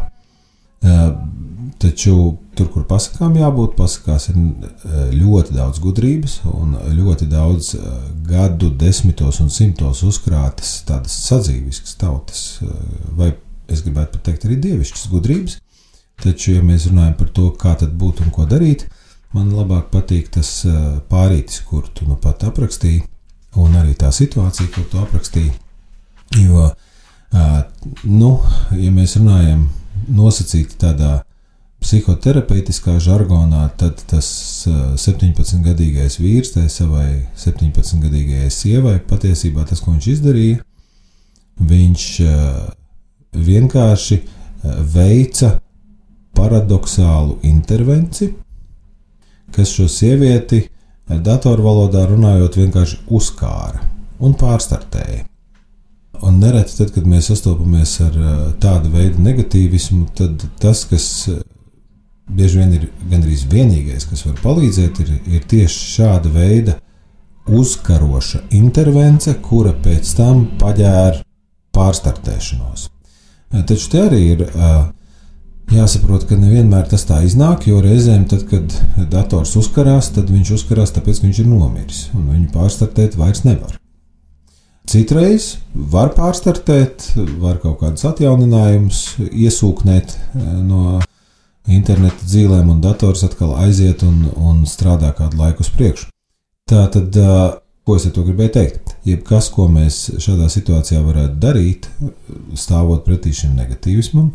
Taču 1.77 2.13
tur, 2.57 2.67
kur 2.73 2.85
pasakām 2.89 3.35
jābūt, 3.37 3.75
pasakās 3.77 4.29
ir 4.31 4.37
eh, 4.37 5.11
ļoti 5.13 5.55
daudz 5.55 5.79
gudrības 5.83 6.39
un 6.49 6.75
ļoti 6.97 7.27
daudz 7.29 7.73
eh, 7.77 7.89
gadu 8.27 8.71
desmitos 8.79 9.39
un 9.43 9.51
simtos 9.53 10.01
uzkrātas 10.07 10.75
tādas 10.87 11.15
sadzīviskas 11.27 11.97
tautas, 12.01 12.43
eh, 12.63 12.69
vai 13.17 13.31
es 13.71 13.83
gribētu 13.85 14.15
pat 14.15 14.25
teikt 14.29 14.47
arī 14.47 14.59
dievišķas 14.63 15.09
gudrības. 15.11 15.57
Taču, 16.23 16.53
ja 16.57 16.63
mēs 16.65 16.87
runājam 16.89 17.17
par 17.19 17.29
to, 17.35 17.49
kā 17.59 17.73
tad 17.79 17.93
būt 17.99 18.21
un 18.23 18.31
ko 18.33 18.45
darīt, 18.49 18.87
man 19.33 19.51
labāk 19.53 19.89
patīk 19.91 20.29
tas 20.35 20.49
pārītis, 21.09 21.63
kur 21.67 21.87
tu 21.89 22.05
nu 22.07 22.15
pat 22.21 22.45
aprakstīji, 22.47 23.01
un 23.59 23.75
arī 23.79 23.95
tā 23.97 24.11
situācija, 24.13 24.69
kur 24.75 24.85
tu 24.91 25.01
aprakstīji. 25.01 25.51
Jo, 26.37 26.69
nu, 28.05 28.31
ja 28.77 28.93
mēs 28.93 29.17
runājam 29.17 29.65
nosacīti 30.13 30.77
tādā 30.85 31.23
psihoterapeitiskā 31.83 32.95
žargonā, 33.03 33.65
tad 33.79 33.99
tas 34.09 34.27
17-gadīgais 35.03 36.17
vīrs 36.21 36.53
tai 36.55 36.69
savai 36.71 37.25
17-gadīgajai 37.39 38.51
sievai 38.53 38.97
patiesībā 39.07 39.65
tas, 39.69 39.83
ko 39.83 39.93
viņš 39.93 40.07
izdarīja, 40.15 40.61
viņš 41.73 42.05
vienkārši 43.33 44.19
veica 44.93 45.57
paradoxālu 46.33 47.37
intervenciju, 47.45 48.33
kas 49.53 49.75
šo 49.75 49.89
sievieti 49.91 50.63
datorvalodā 51.07 52.07
runājot 52.09 52.57
vienkārši 52.57 53.03
uzkāra 53.13 53.83
un 54.23 54.33
pārstartēja. 54.39 55.27
Un 56.23 56.37
nereti, 56.39 56.77
tad, 56.77 56.93
kad 56.95 57.07
mēs 57.09 57.27
sastopamies 57.27 57.97
ar 58.05 58.13
tādu 58.63 58.93
veidu 58.93 59.19
negatīvismu, 59.25 60.05
tad 60.15 60.45
tas, 60.61 60.85
kas 60.87 61.07
bieži 62.37 62.61
vien 62.61 62.73
ir 62.77 62.87
gandrīz 63.11 63.45
vienīgais, 63.51 64.07
kas 64.09 64.25
var 64.27 64.39
palīdzēt, 64.43 65.03
ir, 65.03 65.13
ir 65.37 65.45
tieši 65.49 65.91
šāda 65.97 66.31
veida 66.33 66.77
uzkaroša 67.49 68.45
intervence, 68.55 69.33
kura 69.43 69.73
pēc 69.83 70.15
tam 70.17 70.45
paģēra 70.61 71.21
pārstartēšanos. 71.75 72.89
Taču 73.53 73.89
te 73.91 74.01
arī 74.07 74.21
ir 74.33 74.43
jāsaprot, 75.73 76.25
ka 76.29 76.37
nevienmēr 76.39 76.87
tas 76.89 77.05
tā 77.09 77.19
iznāk, 77.27 77.67
jo 77.69 77.81
reizēm, 77.83 78.25
tad, 78.29 78.47
kad 78.49 78.73
dators 79.11 79.55
uzkarās, 79.59 80.11
tad 80.15 80.31
viņš 80.33 80.53
uzkarās 80.57 80.93
tāpēc, 80.95 81.21
ka 81.21 81.27
viņš 81.27 81.41
ir 81.43 81.49
nomiris, 81.51 82.03
un 82.17 82.29
viņu 82.33 82.51
pārstartēt 82.53 83.17
vairs 83.19 83.43
nevar. 83.47 83.77
Citreiz 84.89 85.53
var 85.73 86.11
pārstartēt, 86.17 87.13
var 87.39 87.61
kaut 87.63 87.79
kādus 87.79 88.03
atjauninājumus 88.09 89.03
iesūknēt 89.29 90.17
no 90.67 90.99
interneta 91.71 92.25
dzīvēm, 92.25 92.69
un 92.69 92.81
dators 92.83 93.23
atkal 93.23 93.55
aiziet 93.63 94.03
un, 94.03 94.25
un 94.35 94.63
strādā 94.67 95.13
kādu 95.15 95.39
laiku 95.39 95.63
uz 95.63 95.71
priekšu. 95.73 96.09
Tā 96.69 96.85
tad, 96.91 97.15
ko 97.83 97.97
es 97.97 98.07
ar 98.07 98.13
to 98.15 98.23
gribēju 98.27 98.53
teikt? 98.57 98.95
Jebkas, 99.07 99.49
ko 99.53 99.67
mēs 99.71 100.05
šādā 100.23 100.49
situācijā 100.51 101.01
varētu 101.03 101.39
darīt, 101.43 101.89
stāvot 102.59 103.03
pretī 103.07 103.33
šim 103.35 103.55
negatīvismam, 103.59 104.31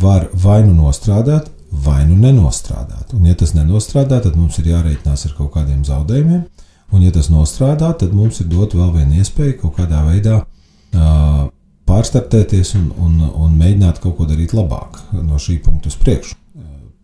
var 0.00 0.28
vai 0.32 0.62
nu 0.66 0.74
nostrādāt, 0.76 1.50
vai 1.84 2.04
nu 2.06 2.16
nenostrādāt. 2.20 3.14
Un, 3.16 3.24
ja 3.26 3.34
tas 3.38 3.54
nenostrādā, 3.56 4.20
tad 4.22 4.36
mums 4.38 4.60
ir 4.60 4.70
jārēķinās 4.70 5.26
ar 5.28 5.34
kaut 5.38 5.54
kādiem 5.56 5.82
zaudējumiem, 5.86 6.44
un, 6.92 7.02
ja 7.02 7.10
tas 7.14 7.30
nostrādā, 7.32 7.90
tad 7.98 8.14
mums 8.14 8.40
ir 8.40 8.48
dot 8.52 8.76
vēl 8.76 8.92
viena 8.94 9.18
iespēja 9.18 9.58
kaut 9.64 9.80
kādā 9.80 10.04
veidā 10.06 10.38
uh, 10.44 11.42
pārstartēties 11.88 12.76
un, 12.78 12.88
un, 13.00 13.18
un 13.26 13.58
mēģināt 13.58 14.00
kaut 14.04 14.16
ko 14.20 14.28
darīt 14.28 14.54
labāk 14.56 15.00
no 15.16 15.40
šī 15.40 15.58
punkta 15.64 15.90
uz 15.90 15.98
priekšu. 16.00 16.38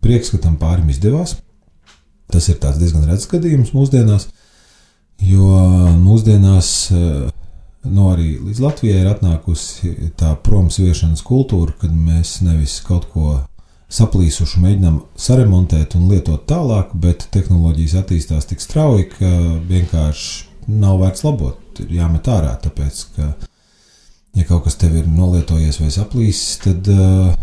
Prieks, 0.01 0.31
ka 0.33 0.41
tam 0.41 0.57
pārim 0.61 0.89
izdevās. 0.89 1.37
Tas 2.31 2.47
ir 2.49 2.57
diezgan 2.61 3.03
redzams 3.03 3.27
gadījums 3.27 3.73
mūsdienās, 3.75 4.29
jo 5.27 5.47
mūsdienās 5.99 6.69
eh, 6.95 7.29
nu, 7.83 8.07
arī 8.13 8.37
līdz 8.39 8.61
Latvijai 8.63 9.01
ir 9.03 9.09
atnākusi 9.11 10.11
tā 10.19 10.35
promsviešanas 10.45 11.23
kultūra, 11.27 11.75
kad 11.81 11.91
mēs 11.91 12.39
nevis 12.45 12.79
kaut 12.85 13.09
ko 13.11 13.41
saplīsuši 13.91 14.61
mēģinām 14.63 15.01
saremontēt 15.19 15.97
un 15.99 16.07
lietot 16.11 16.45
tālāk, 16.47 16.93
bet 16.95 17.27
tehnoloģijas 17.33 17.97
attīstās 17.99 18.47
tik 18.47 18.63
strauji, 18.63 19.09
ka 19.17 19.31
vienkārši 19.67 20.71
nav 20.71 21.01
vērts 21.01 21.25
labot, 21.25 21.81
ir 21.83 21.97
jāmet 21.97 22.29
ārā. 22.31 22.53
Tāpēc, 22.63 23.01
ka, 23.17 23.31
ja 24.37 24.47
kaut 24.47 24.63
kas 24.67 24.79
tev 24.79 24.95
ir 25.01 25.09
nolietojies 25.11 25.81
vai 25.81 25.91
saplīsis, 25.91 26.61
tad 26.63 26.87
uh, 26.93 27.33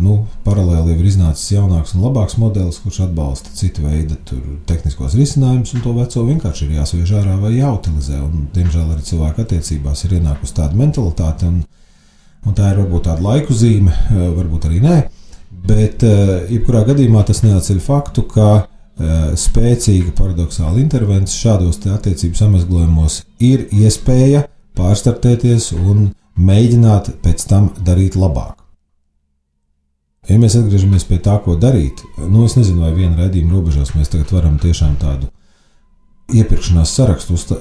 nu, 0.00 0.16
paralēli 0.44 0.94
ir 0.94 1.08
iznācis 1.10 1.52
jaunāks 1.54 1.94
un 1.96 2.04
labāks 2.04 2.36
modelis, 2.40 2.80
kurš 2.82 3.02
atbalsta 3.06 3.52
citu 3.56 3.84
veidu 3.86 4.16
tehniskos 4.68 5.16
risinājumus, 5.18 5.74
un 5.74 5.84
to 5.84 5.94
veco 5.96 6.24
vienkārši 6.28 6.66
ir 6.66 6.76
jāsviež 6.78 7.14
ārā 7.20 7.36
vai 7.40 7.54
jāutilizē. 7.56 8.20
Un, 8.24 8.48
diemžēl 8.54 8.92
arī 8.94 9.06
cilvēku 9.06 9.44
attiecībās 9.44 10.04
ir 10.06 10.18
ienākusi 10.20 10.56
tāda 10.60 10.78
mentalitāte, 10.78 11.50
un, 11.50 11.62
un 12.46 12.58
tā 12.58 12.72
ir 12.72 12.82
varbūt 12.82 13.08
tāda 13.08 13.26
laiku 13.26 13.56
zīme, 13.56 13.94
varbūt 14.38 14.68
arī 14.70 14.82
nē. 14.84 15.00
Bet, 15.70 16.04
jebkurā 16.50 16.84
gadījumā, 16.88 17.24
tas 17.28 17.42
neatceļ 17.44 17.82
faktu, 17.84 18.24
ka 18.30 18.50
spēcīga 19.40 20.12
paradoxāla 20.16 20.80
intervence 20.80 21.36
šādos 21.36 21.80
attiecību 21.88 22.36
samazglojumos 22.36 23.22
ir 23.42 23.66
iespēja 23.72 24.46
pārstartēties 24.78 25.72
un 25.76 26.10
mēģināt 26.40 27.14
pēc 27.24 27.46
tam 27.48 27.70
darīt 27.84 28.16
labāk. 28.20 28.59
Ja 30.28 30.36
mēs 30.36 30.54
atgriežamies 30.58 31.06
pie 31.08 31.16
tā, 31.24 31.38
ko 31.42 31.56
darīt, 31.56 32.02
nu 32.28 32.44
es 32.44 32.54
nezinu, 32.58 32.84
vai 32.84 32.92
viena 32.92 33.16
raidījuma 33.22 33.56
robežās 33.56 33.94
mēs 33.96 34.12
tagad 34.12 34.34
varam 34.34 34.58
tiešām 34.60 34.98
tādu 35.00 35.30
iepirkšanās 36.36 36.92
sarakstu 36.94 37.34
uzta, 37.34 37.56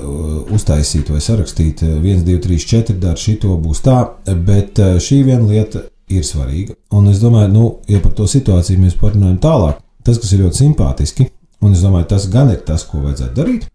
uztaisīt 0.54 1.10
vai 1.10 1.22
sarakstīt 1.24 1.84
1, 1.88 2.26
2, 2.28 2.36
3, 2.44 2.60
4, 2.74 2.98
dara 3.02 3.18
šito 3.18 3.56
būs 3.64 3.82
tā, 3.86 4.02
bet 4.46 4.82
eh, 4.84 4.98
šī 5.02 5.24
viena 5.28 5.48
lieta 5.48 5.86
ir 6.10 6.26
svarīga. 6.26 6.76
Un 6.98 7.10
es 7.12 7.22
domāju, 7.22 7.50
nu, 7.54 7.66
ja 7.90 8.02
par 8.04 8.14
to 8.18 8.28
situāciju 8.30 8.84
mēs 8.84 8.98
parunājam 9.00 9.40
tālāk, 9.42 9.82
tas, 10.06 10.20
kas 10.22 10.34
ir 10.34 10.44
ļoti 10.44 10.64
simpātiski, 10.64 11.30
un 11.64 11.76
es 11.78 11.84
domāju, 11.86 12.10
tas 12.14 12.28
gan 12.34 12.52
ir 12.54 12.64
tas, 12.66 12.86
ko 12.88 13.04
vajadzētu 13.06 13.38
darīt. 13.38 13.68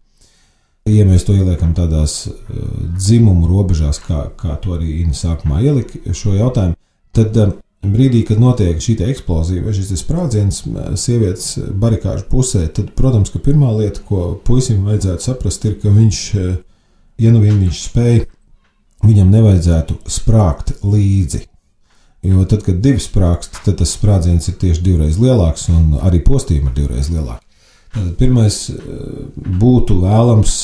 Ja 0.85 1.01
mēs 1.07 1.23
to 1.25 1.33
ieliekam 1.33 1.71
tādās 1.73 2.27
uh, 2.29 2.35
dzimumu 2.93 3.47
robežās, 3.49 3.97
kā, 4.05 4.27
kā 4.37 4.53
to 4.61 4.75
arī 4.75 4.99
Inna 5.01 5.17
sākumā 5.17 5.63
ielika 5.65 6.13
šo 6.13 6.35
jautājumu, 6.35 6.77
tad 7.15 7.39
uh, 7.41 7.55
brīdī, 7.93 8.21
kad 8.27 8.39
notiek 8.41 8.79
šī 8.81 8.97
eksplozija 9.09 9.63
vai 9.65 9.73
šis 9.75 9.91
sprādziens 10.01 10.61
sievietes 10.99 11.55
barikāžu 11.81 12.27
pusē, 12.31 12.65
tad, 12.73 12.93
protams, 12.97 13.31
ka 13.33 13.41
pirmā 13.43 13.71
lieta, 13.77 14.03
ko 14.07 14.35
puisim 14.45 14.85
vajadzētu 14.87 15.27
saprast, 15.27 15.65
ir, 15.67 15.77
ka 15.81 15.93
viņš, 15.93 16.21
ja 17.21 17.33
nu 17.33 17.43
vien 17.43 17.59
viņš 17.61 17.81
spēj, 17.89 18.23
viņam 19.05 19.33
nevajadzētu 19.33 19.99
sprāgt 20.09 20.77
līdzi. 20.83 21.45
Jo 22.25 22.45
tad, 22.49 22.63
kad 22.65 22.81
divi 22.81 23.01
sprāgst, 23.01 23.59
tad 23.65 23.77
tas 23.81 23.91
sprādziens 23.93 24.47
ir 24.49 24.55
tieši 24.61 24.81
divreiz 24.81 25.19
lielāks 25.21 25.67
un 25.69 25.99
arī 26.01 26.23
postījumi 26.25 26.71
ir 26.71 26.79
divreiz 26.79 27.11
lielāki. 27.13 27.45
Tātad 27.95 28.15
pirmais 28.19 28.55
būtu 29.61 29.95
vēlams 30.01 30.55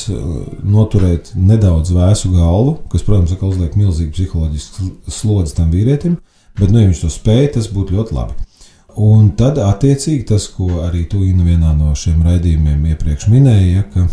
noturēt 0.68 1.30
nedaudz 1.38 1.94
vēsu 1.94 2.32
galvu, 2.34 2.74
kas, 2.92 3.04
protams, 3.06 3.32
uzliek 3.32 3.78
milzīgu 3.78 4.12
psiholoģisku 4.12 4.90
slodzi 5.08 5.56
tam 5.56 5.70
vīrietim. 5.72 6.18
Bet, 6.58 6.70
nu, 6.70 6.80
ja 6.82 6.88
viņš 6.88 7.04
to 7.04 7.12
spēj, 7.12 7.46
tas 7.56 7.68
būtu 7.72 7.96
ļoti 7.96 8.16
labi. 8.16 8.34
Un 9.02 9.30
tad, 9.38 9.56
attiecīgi, 9.56 10.26
tas, 10.28 10.50
ko 10.52 10.82
arī 10.84 11.06
tu 11.08 11.22
vienā 11.22 11.72
no 11.76 11.94
šiem 11.96 12.20
raidījumiem 12.26 12.90
iepriekš 12.92 13.30
minēji, 13.32 13.70
ja, 13.78 13.84
ka 13.88 14.04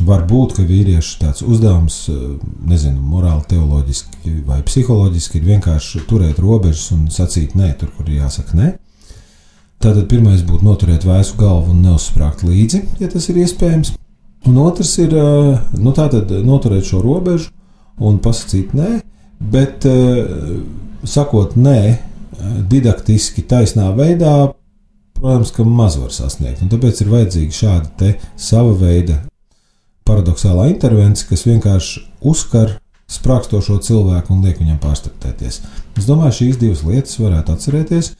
var 0.00 0.24
būt, 0.26 0.56
ka 0.56 0.64
vīriešu 0.66 1.18
tāds 1.20 1.44
uzdevums, 1.46 1.98
nezinu, 2.66 2.98
morāli, 3.12 3.44
teoloģiski 3.52 4.38
vai 4.48 4.62
psiholoģiski, 4.66 5.38
ir 5.38 5.50
vienkārši 5.52 6.02
turēt 6.10 6.40
robežas 6.42 6.90
un 6.96 7.06
sacīt 7.12 7.54
nē, 7.58 7.74
tur, 7.78 7.92
kur 7.96 8.10
jāsaka 8.10 8.58
nē. 8.58 8.72
Tātad 9.82 10.06
pirmais 10.10 10.42
būtu 10.46 10.66
noturēt 10.66 11.06
vēsu 11.06 11.38
galvu 11.38 11.74
un 11.74 11.82
neuzsprāgt 11.82 12.44
līdzi, 12.46 12.84
ja 13.02 13.10
tas 13.10 13.28
ir 13.30 13.42
iespējams. 13.42 13.94
Un 14.50 14.58
otrs 14.62 14.96
ir 15.02 15.14
nu, 15.78 15.92
noturēt 15.92 16.86
šo 16.88 17.02
robežu 17.02 17.50
un 18.02 18.18
pasakīt 18.22 18.74
nē, 18.74 18.90
bet 19.50 19.86
sakot 21.08 21.56
nē, 21.58 21.78
didaktiski, 22.70 23.44
taisnā 23.48 23.88
veidā, 23.96 24.52
protams, 25.18 25.52
ka 25.54 25.66
maz 25.66 25.98
var 26.00 26.14
sasniegt. 26.14 26.62
Un 26.62 26.70
tāpēc 26.72 27.02
ir 27.02 27.12
vajadzīga 27.12 27.58
šāda 27.58 28.12
sava 28.40 28.74
veida 28.78 29.20
paradoxālā 30.08 30.68
intervence, 30.72 31.26
kas 31.28 31.46
vienkārši 31.46 32.02
uzkar 32.26 32.76
sprākstošo 33.12 33.78
cilvēku 33.84 34.34
un 34.34 34.42
liek 34.46 34.58
viņam 34.62 34.80
pārstartēties. 34.82 35.60
Es 35.98 36.08
domāju, 36.08 36.38
šīs 36.40 36.58
divas 36.60 36.82
lietas 36.86 37.18
varētu 37.20 37.56
atcerēties, 37.56 38.12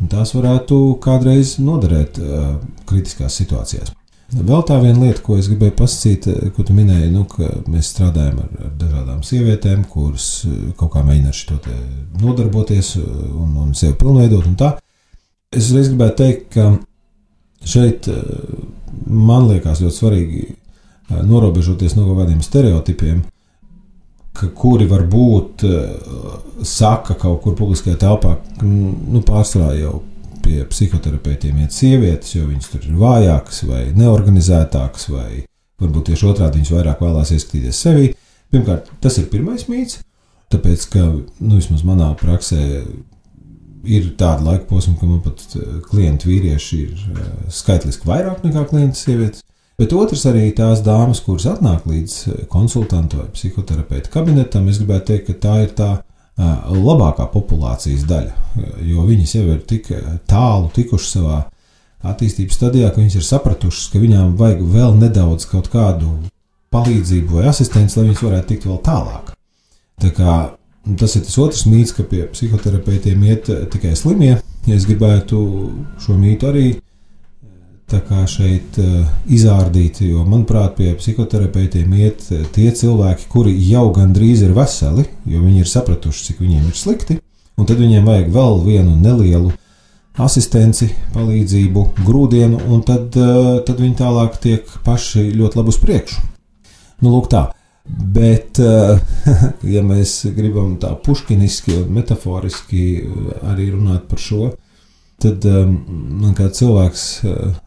un 0.00 0.10
tās 0.10 0.34
varētu 0.36 0.80
kādreiz 1.04 1.56
noderēt 1.62 2.18
uh, 2.20 2.56
kritiskās 2.88 3.38
situācijās. 3.40 3.94
Vēl 4.30 4.60
tā 4.62 4.76
viena 4.78 5.08
lieta, 5.08 5.22
ko 5.26 5.36
es 5.40 5.48
gribēju 5.50 5.74
pasakīt, 5.74 6.26
eh, 6.30 6.50
ko 6.54 6.62
tu 6.62 6.74
minēji, 6.74 7.08
nu, 7.10 7.24
ka 7.26 7.48
mēs 7.70 7.90
strādājam 7.90 8.38
ar, 8.38 8.50
ar 8.66 8.76
dažādām 8.78 9.24
sievietēm, 9.26 9.82
kuras 9.90 10.44
eh, 10.46 10.52
kaut 10.78 10.92
kā 10.94 11.02
mēģina 11.06 11.32
ar 11.32 11.38
šo 11.38 11.58
nodarboties 12.20 12.92
eh, 13.00 13.08
un, 13.34 13.56
un 13.64 13.74
sevi 13.74 13.96
pilnveidot. 13.98 14.46
Un 14.46 14.54
tā. 14.60 14.76
es 15.50 15.72
reiz 15.74 15.90
gribēju 15.90 16.14
teikt, 16.20 16.46
ka 16.54 16.68
šeit 17.66 18.06
man 19.06 19.48
liekas 19.48 19.82
ļoti 19.82 19.96
svarīgi 19.96 20.44
norobežoties 21.26 21.96
no 21.96 22.06
kaut 22.06 22.22
kādiem 22.22 22.38
stereotipiem, 22.46 23.24
ka 24.38 24.46
kuri 24.54 24.86
varbūt 24.88 25.64
saka 26.62 27.18
kaut 27.18 27.42
kur 27.42 27.58
publiskajā 27.58 27.98
telpā, 27.98 28.36
nu, 28.62 29.24
pārsvarā 29.26 29.74
jau 29.80 29.98
pie 30.44 30.64
psihoterapeitiem 30.70 31.62
iet 31.64 31.76
sievietes, 31.76 32.34
jo 32.36 32.46
viņas 32.48 32.72
tur 32.72 32.86
ir 32.86 32.98
vājākas 33.00 33.62
vai 33.68 33.84
neorganizētākas, 33.96 35.08
vai 35.12 35.44
varbūt 35.80 36.10
tieši 36.10 36.28
otrādi 36.30 36.60
viņas 36.60 36.74
vairāk 36.76 37.04
vēlās 37.04 37.32
ieskatīties 37.36 37.82
sevi. 37.86 38.12
Pirmkārt, 38.50 38.90
tas 39.00 39.16
ir 39.20 39.30
pirmais 39.30 39.68
mīts, 39.70 40.00
tāpēc, 40.50 40.86
ka, 40.92 41.06
nu, 41.14 41.54
vismaz 41.60 41.84
manā 41.86 42.10
praksē, 42.18 42.60
ir 43.84 44.10
tāda 44.18 44.44
laika 44.44 44.66
posma, 44.68 44.96
ka 44.98 45.08
man 45.08 45.22
pat 45.24 45.42
eh, 45.56 45.78
klienti 45.86 46.28
vīrieši 46.30 46.80
ir 46.80 47.06
eh, 47.14 47.30
skaitliski 47.54 48.08
vairāk 48.08 48.44
nekā 48.44 48.66
klienti 48.70 49.00
sievietes. 49.00 49.44
Bet 49.80 49.94
otrs 49.96 50.26
arī 50.28 50.50
tās 50.52 50.82
dāmas, 50.84 51.22
kuras 51.24 51.46
atnāk 51.48 51.86
līdz 51.88 52.16
eh, 52.28 52.42
konsultantu 52.52 53.22
vai 53.22 53.30
psihoterapeitu 53.34 54.12
kabinetam, 54.12 54.68
es 54.68 54.80
gribētu 54.82 55.12
teikt, 55.12 55.30
ka 55.30 55.38
tā 55.46 55.56
ir 55.64 55.74
tā 55.78 55.90
labākā 56.38 57.26
populācijas 57.32 58.04
daļa, 58.08 58.34
jo 58.86 59.06
viņas 59.06 59.34
jau 59.34 59.46
ir 59.54 59.64
tik 59.68 59.90
tālu 60.30 60.70
tikušas 60.74 61.16
savā 61.16 61.40
attīstības 62.00 62.56
stadijā, 62.56 62.90
ka 62.90 63.02
viņas 63.02 63.18
ir 63.18 63.26
sapratušas, 63.26 63.90
ka 63.92 64.00
viņām 64.00 64.36
vajag 64.40 64.62
vēl 64.72 64.96
nedaudz 65.02 65.44
kaut 65.50 65.68
kādu 65.72 66.14
palīdzību 66.72 67.40
vai 67.40 67.48
asistenci, 67.50 67.98
lai 67.98 68.06
viņas 68.08 68.24
varētu 68.24 68.48
tikt 68.52 68.68
vēl 68.70 68.78
tālāk. 68.86 69.32
Tā 70.00 70.12
kā, 70.16 70.36
tas 70.96 71.16
ir 71.18 71.26
tas 71.26 71.38
otrs 71.42 71.66
mīts, 71.68 71.92
ka 71.96 72.06
pie 72.08 72.24
psihoterapeitiem 72.32 73.26
iet 73.28 73.50
tikai 73.72 73.92
slimie. 73.98 74.38
Es 74.70 74.86
gribētu 74.88 75.40
šo 76.00 76.16
mītu 76.20 76.48
arī 76.48 76.64
tā 77.90 78.00
kā 78.06 78.22
šeit 78.30 78.78
uh, 78.80 79.08
izrādīti, 79.30 80.08
jo, 80.12 80.24
manuprāt, 80.28 80.76
pie 80.78 80.92
psihoterapeitiem 80.98 81.94
iet 81.98 82.26
eh, 82.30 82.44
tie 82.54 82.70
cilvēki, 82.76 83.26
kuri 83.30 83.54
jau 83.66 83.88
gandrīz 83.94 84.44
ir 84.46 84.54
veseli, 84.56 85.06
jo 85.30 85.42
viņi 85.42 85.64
ir 85.64 85.70
sapratuši, 85.70 86.26
cik 86.28 86.42
viņiem 86.44 86.68
ir 86.70 86.78
slikti, 86.78 87.18
un 87.58 87.68
tad 87.68 87.80
viņiem 87.82 88.06
vajag 88.06 88.30
vēl 88.34 88.60
vienu 88.66 88.96
nelielu 89.00 89.52
asistenci, 90.20 90.90
palīdzību, 91.14 91.84
grūdienu, 92.06 92.60
un 92.70 92.84
tad, 92.86 93.16
uh, 93.18 93.56
tad 93.66 93.80
viņi 93.82 93.96
tālāk 93.98 94.36
tiek 94.42 94.76
paši 94.86 95.30
ļoti 95.34 95.60
labi 95.60 95.74
uz 95.74 95.80
priekšu. 95.82 96.26
Nu, 97.00 97.14
lūk, 97.14 97.30
tā. 97.32 97.48
Bet, 97.90 98.60
uh, 98.62 99.00
ja 99.74 99.82
mēs 99.86 100.20
gribam 100.36 100.76
tā 100.82 100.92
puškiniski 101.04 101.80
un 101.80 101.96
metaforiski 101.96 102.84
arī 103.50 103.72
runāt 103.72 104.06
par 104.10 104.22
šo, 104.22 104.52
tad 105.20 105.44
um, 105.48 105.74
man 106.22 106.36
kā 106.38 106.48
cilvēks 106.54 107.08
uh, 107.26 107.58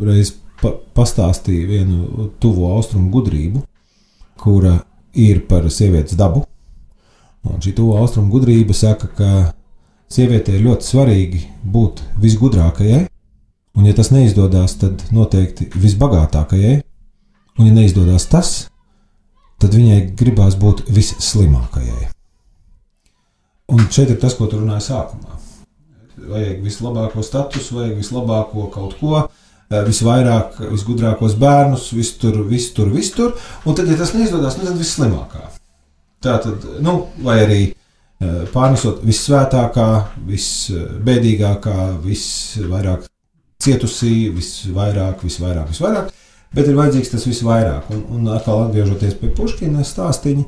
reiz 0.00 0.34
pa 0.62 0.72
pastāstīja 0.94 1.68
vienu 1.68 2.28
tuvo 2.40 2.70
austrumu 2.76 3.10
gudrību, 3.12 3.64
kura 4.38 4.78
ir 5.18 5.42
par 5.48 5.68
sievietes 5.70 6.16
dabu. 6.18 6.44
Un 7.42 7.58
šī 7.62 7.74
tuvo 7.74 7.98
austrumu 7.98 8.30
gudrība 8.30 8.74
saka, 8.76 9.08
ka 9.10 9.30
sievietei 10.12 10.58
ir 10.58 10.66
ļoti 10.68 10.86
svarīgi 10.86 11.42
būt 11.64 12.04
visgudrākajai, 12.22 13.06
un, 13.76 13.88
ja 13.88 13.94
tas 13.96 14.12
neizdodas, 14.14 14.76
tad 14.78 15.02
noteikti 15.14 15.70
visbagātākajai, 15.74 16.80
un, 17.58 17.66
ja 17.66 17.74
neizdodas 17.74 18.28
tas, 18.30 18.52
tad 19.62 19.74
viņai 19.74 20.12
gribās 20.18 20.58
būt 20.58 20.86
visslimākajai. 20.92 22.10
Un 23.72 23.86
šeit 23.88 24.12
ir 24.12 24.18
tas, 24.20 24.34
ko 24.36 24.48
tu 24.50 24.60
runāji 24.60 24.90
sākumā. 24.90 25.38
Vajag 26.32 26.58
vislabāko 26.62 27.22
statusu, 27.24 27.78
vajag 27.78 27.94
vislabāko 27.98 28.66
kaut 28.74 28.98
ko, 29.00 29.22
visvairāk, 29.86 30.58
visgudrākos 30.70 31.36
bērnus, 31.40 31.90
visur, 31.96 32.42
visur, 32.48 32.90
visur. 32.92 33.36
Un 33.66 33.78
tad, 33.78 33.90
ja 33.90 33.98
tas 34.00 34.14
neizdodas, 34.16 34.58
nu, 34.58 34.68
tad 34.68 34.80
visslimākā. 34.80 35.46
Tā 36.22 36.36
tad, 36.44 36.66
nu, 36.84 36.98
vai 37.24 37.38
arī 37.42 37.62
pārnesot 38.52 39.02
vissvētākā, 39.06 39.88
visbēdīgākā, 40.28 41.78
visvairāk 42.04 43.08
cietusī, 43.62 44.30
visvairāk, 44.34 45.22
visvairāk, 45.26 45.70
visvairāk. 45.72 46.12
Bet 46.52 46.68
ir 46.68 46.76
vajadzīgs 46.76 47.14
tas 47.14 47.26
visvairāk. 47.26 47.88
Un, 47.94 48.04
un 48.16 48.30
atkal 48.34 48.66
atgriežoties 48.66 49.16
pie 49.20 49.32
Puškina 49.36 49.86
stāstīņa, 49.88 50.44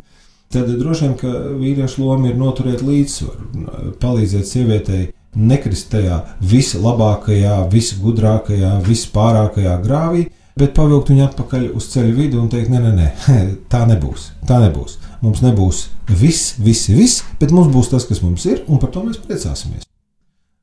tad 0.54 0.70
droši 0.78 1.06
vien, 1.06 1.14
ka 1.18 1.32
vīriešu 1.58 2.04
loma 2.04 2.30
ir 2.30 2.38
noturēt 2.38 2.84
līdzsvaru, 2.84 3.94
palīdzēt 4.02 4.50
sievietei 4.50 5.06
nekrist 5.36 5.90
tajā 5.92 6.20
vislabākajā, 6.40 7.58
visgudrākajā, 7.72 8.72
vispārākajā 8.86 9.74
grāvī, 9.84 10.28
bet 10.58 10.74
pavilkt 10.76 11.10
viņu 11.10 11.24
atpakaļ 11.28 11.66
uz 11.74 11.88
ceļa 11.92 12.14
vidu 12.14 12.40
un 12.42 12.50
teikt, 12.52 12.70
nē, 12.70 12.82
nē, 12.84 12.92
nē, 12.98 13.08
tā 13.72 13.84
nebūs. 13.90 14.30
Tā 14.48 14.60
nebūs. 14.62 14.98
Mums 15.24 15.40
nebūs 15.44 15.86
viss, 16.08 16.54
viss, 16.60 16.90
viss, 16.92 17.24
bet 17.40 17.54
mums 17.54 17.72
būs 17.72 17.90
tas, 17.92 18.06
kas 18.08 18.22
mums 18.22 18.44
ir, 18.50 18.62
un 18.68 18.80
par 18.82 18.92
to 18.94 19.04
mēs 19.06 19.20
priecāsimies. 19.24 19.86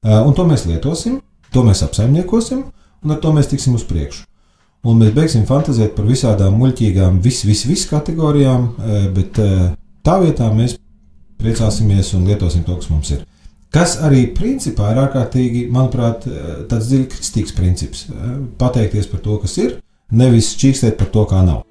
Un 0.06 0.34
to 0.38 0.46
mēs 0.50 0.66
lietosim, 0.70 1.20
to 1.54 1.64
mēs 1.66 1.84
apsaimniekosim, 1.86 2.62
un 3.04 3.14
ar 3.14 3.20
to 3.22 3.34
mēs 3.36 3.50
tiksim 3.52 3.76
uz 3.78 3.86
priekšu. 3.90 4.26
Un 4.88 4.98
mēs 4.98 5.12
beigsim 5.14 5.44
fantāzēt 5.46 5.94
par 5.94 6.08
visādām 6.10 6.56
muļķīgām, 6.58 7.20
vis, 7.22 7.44
vis, 7.46 7.68
vis 7.70 7.84
kategorijām, 7.90 8.72
bet 9.14 9.38
tā 9.38 10.16
vietā 10.24 10.48
mēs 10.56 10.80
priecāsimies 11.42 12.16
un 12.18 12.26
lietosim 12.30 12.64
to, 12.66 12.78
kas 12.80 12.90
mums 12.90 13.12
ir. 13.14 13.22
Kas 13.72 13.96
arī 14.04 14.26
principā 14.36 14.90
ir 14.92 15.00
ārkārtīgi, 15.06 15.66
manuprāt, 15.72 16.26
tāds 16.68 16.90
dziļi 16.90 17.08
kristīgs 17.14 17.56
princips. 17.56 18.06
Pateikties 18.60 19.08
par 19.08 19.24
to, 19.24 19.38
kas 19.46 19.56
ir, 19.64 19.78
nevis 20.12 20.52
čīkstēt 20.60 20.98
par 21.00 21.08
to, 21.14 21.24
kā 21.30 21.40
nav. 21.48 21.62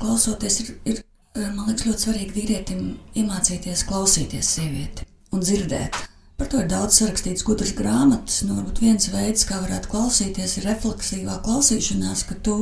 Klausoties, 0.00 0.60
ir, 0.62 0.74
ir 0.88 1.02
man 1.36 1.68
liekas, 1.68 1.86
ļoti 1.86 2.06
svarīgi 2.06 2.36
vīrietim 2.36 2.84
iemācīties 3.20 3.84
klausīties 3.88 4.52
sievieti 4.56 5.06
un 5.34 5.44
dzirdēt. 5.44 5.98
Par 6.36 6.48
to 6.52 6.60
ir 6.60 6.68
daudz 6.68 6.98
sarakstīts 6.98 7.44
gudras 7.46 7.72
grāmatas. 7.76 8.42
Nu, 8.44 8.58
varbūt 8.58 8.82
viens 8.84 9.08
veids, 9.12 9.44
kā 9.48 9.60
varētu 9.62 9.92
klausīties, 9.92 10.58
ir 10.58 10.66
refleksīvā 10.68 11.38
klausīšanās, 11.44 12.24
ka 12.28 12.36
tu 12.44 12.56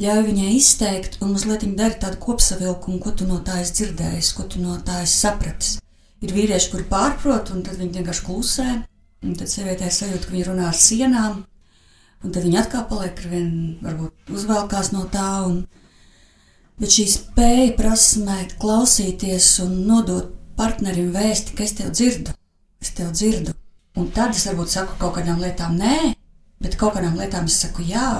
ļauj 0.00 0.22
viņai 0.28 0.52
izteikt 0.56 1.18
un 1.24 1.34
mazliet 1.34 1.66
dari 1.76 1.98
tādu 2.00 2.20
kopsavilkumu, 2.24 3.00
ko 3.04 3.12
tu 3.16 3.28
no 3.28 3.40
tā 3.44 3.60
esi 3.64 3.80
dzirdējis, 3.80 4.32
ko 4.36 4.48
tu 4.48 4.64
no 4.64 4.78
tā 4.84 5.02
esi 5.04 5.20
sapratis. 5.24 5.76
Ir 6.24 6.32
vīrieši, 6.32 6.70
kuri 6.72 6.88
pārprot, 6.88 7.52
un 7.52 7.64
tad 7.64 7.76
viņi 7.80 7.98
vienkārši 7.98 8.24
klusē, 8.24 8.70
un 9.24 9.36
tad 9.36 9.52
sievietē 9.52 9.90
sajūt, 9.92 10.24
ka 10.24 10.32
viņi 10.32 10.48
runā 10.48 10.70
ar 10.70 10.80
sienām, 10.80 11.44
un 12.26 12.34
tad 12.34 12.44
viņi 12.44 12.60
atkal 12.60 12.84
paliek 12.90 13.22
ar 13.22 13.32
vien, 13.32 13.50
varbūt 13.86 14.34
uzvelkās 14.34 14.92
no 14.92 15.06
tā. 15.12 15.30
Un, 15.46 15.64
Bet 16.76 16.92
šī 16.92 17.06
spēja 17.08 17.68
prasmē 17.78 18.42
klausīties 18.60 19.46
un 19.64 19.78
nodot 19.88 20.34
partnerim 20.58 21.08
vēsti, 21.14 21.54
ka 21.56 21.64
es 21.64 21.72
tev 21.78 21.92
dzirdu, 21.94 22.34
es 22.84 22.90
tev 22.96 23.14
dzirdu. 23.16 23.54
Un 23.96 24.10
tad 24.12 24.36
es 24.36 24.44
varbūt 24.44 24.74
saku 24.74 24.98
kaut 25.00 25.14
kādām 25.16 25.40
lietām 25.40 25.78
nē, 25.80 26.12
bet 26.60 26.76
kaut 26.76 26.98
kādām 26.98 27.16
lietām 27.16 27.48
es 27.48 27.56
saku 27.62 27.86
jā. 27.88 28.10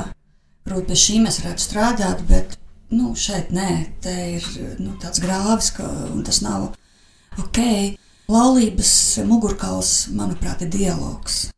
Varbūt 0.64 0.88
pie 0.88 0.96
šīm 1.02 1.28
es 1.28 1.42
varētu 1.42 1.66
strādāt, 1.66 2.22
bet 2.30 2.56
nu, 2.96 3.10
šeit 3.12 3.52
nē, 3.52 3.68
te 4.00 4.14
ir 4.38 4.48
nu, 4.80 4.94
tāds 5.04 5.20
grāvis, 5.20 5.68
ka 5.76 5.90
tas 6.24 6.40
nav 6.46 6.70
ok. 7.42 7.60
Laulības 8.32 8.94
mugurkauls, 9.28 9.92
manuprāt, 10.16 10.64
ir 10.64 10.72
dialogs. 10.72 11.50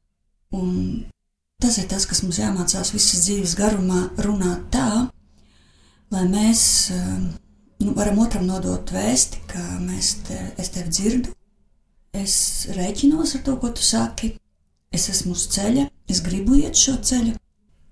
Un 0.51 1.07
tas 1.59 1.79
ir 1.79 1.89
tas, 1.91 2.07
kas 2.07 2.23
mums 2.23 2.39
jāmācās 2.39 2.93
visas 2.95 3.25
dzīves 3.27 3.57
garumā 3.59 4.05
runāt 4.23 4.69
tā, 4.75 5.09
lai 6.15 6.25
mēs 6.31 6.63
ehm, 6.95 7.25
nu, 7.83 7.95
varam 7.99 8.21
otram 8.23 8.47
nodot 8.47 8.93
vēsti, 8.95 9.43
ka 9.51 9.65
te, 10.29 10.39
es 10.57 10.71
tevi 10.75 10.93
dzirdu, 10.95 11.35
es 12.15 12.37
rēķinos 12.77 13.35
ar 13.35 13.45
to, 13.47 13.57
ko 13.59 13.73
tu 13.75 13.83
saki, 13.83 14.37
es 14.95 15.09
esmu 15.11 15.35
uz 15.35 15.49
ceļa, 15.55 15.89
es 16.09 16.23
gribu 16.23 16.61
iet 16.61 16.79
šo 16.79 16.95
ceļu, 17.03 17.35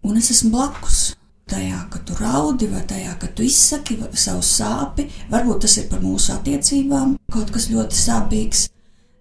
un 0.07 0.17
es 0.23 0.31
esmu 0.35 0.55
blakus. 0.55 1.15
Tajā, 1.47 1.85
ka 1.93 2.01
tu 2.03 2.15
raudi, 2.19 2.67
vai 2.67 2.81
tajā, 2.91 3.13
ka 3.23 3.29
tu 3.31 3.45
izsaki 3.47 3.95
savu 4.19 4.41
sāpi, 4.43 5.05
varbūt 5.31 5.61
tas 5.63 5.77
ir 5.79 5.85
par 5.87 6.01
mūsu 6.03 6.33
attiecībām, 6.35 7.13
kaut 7.31 7.53
kas 7.55 7.69
ļoti 7.71 7.95
sāpīgs. 7.95 8.65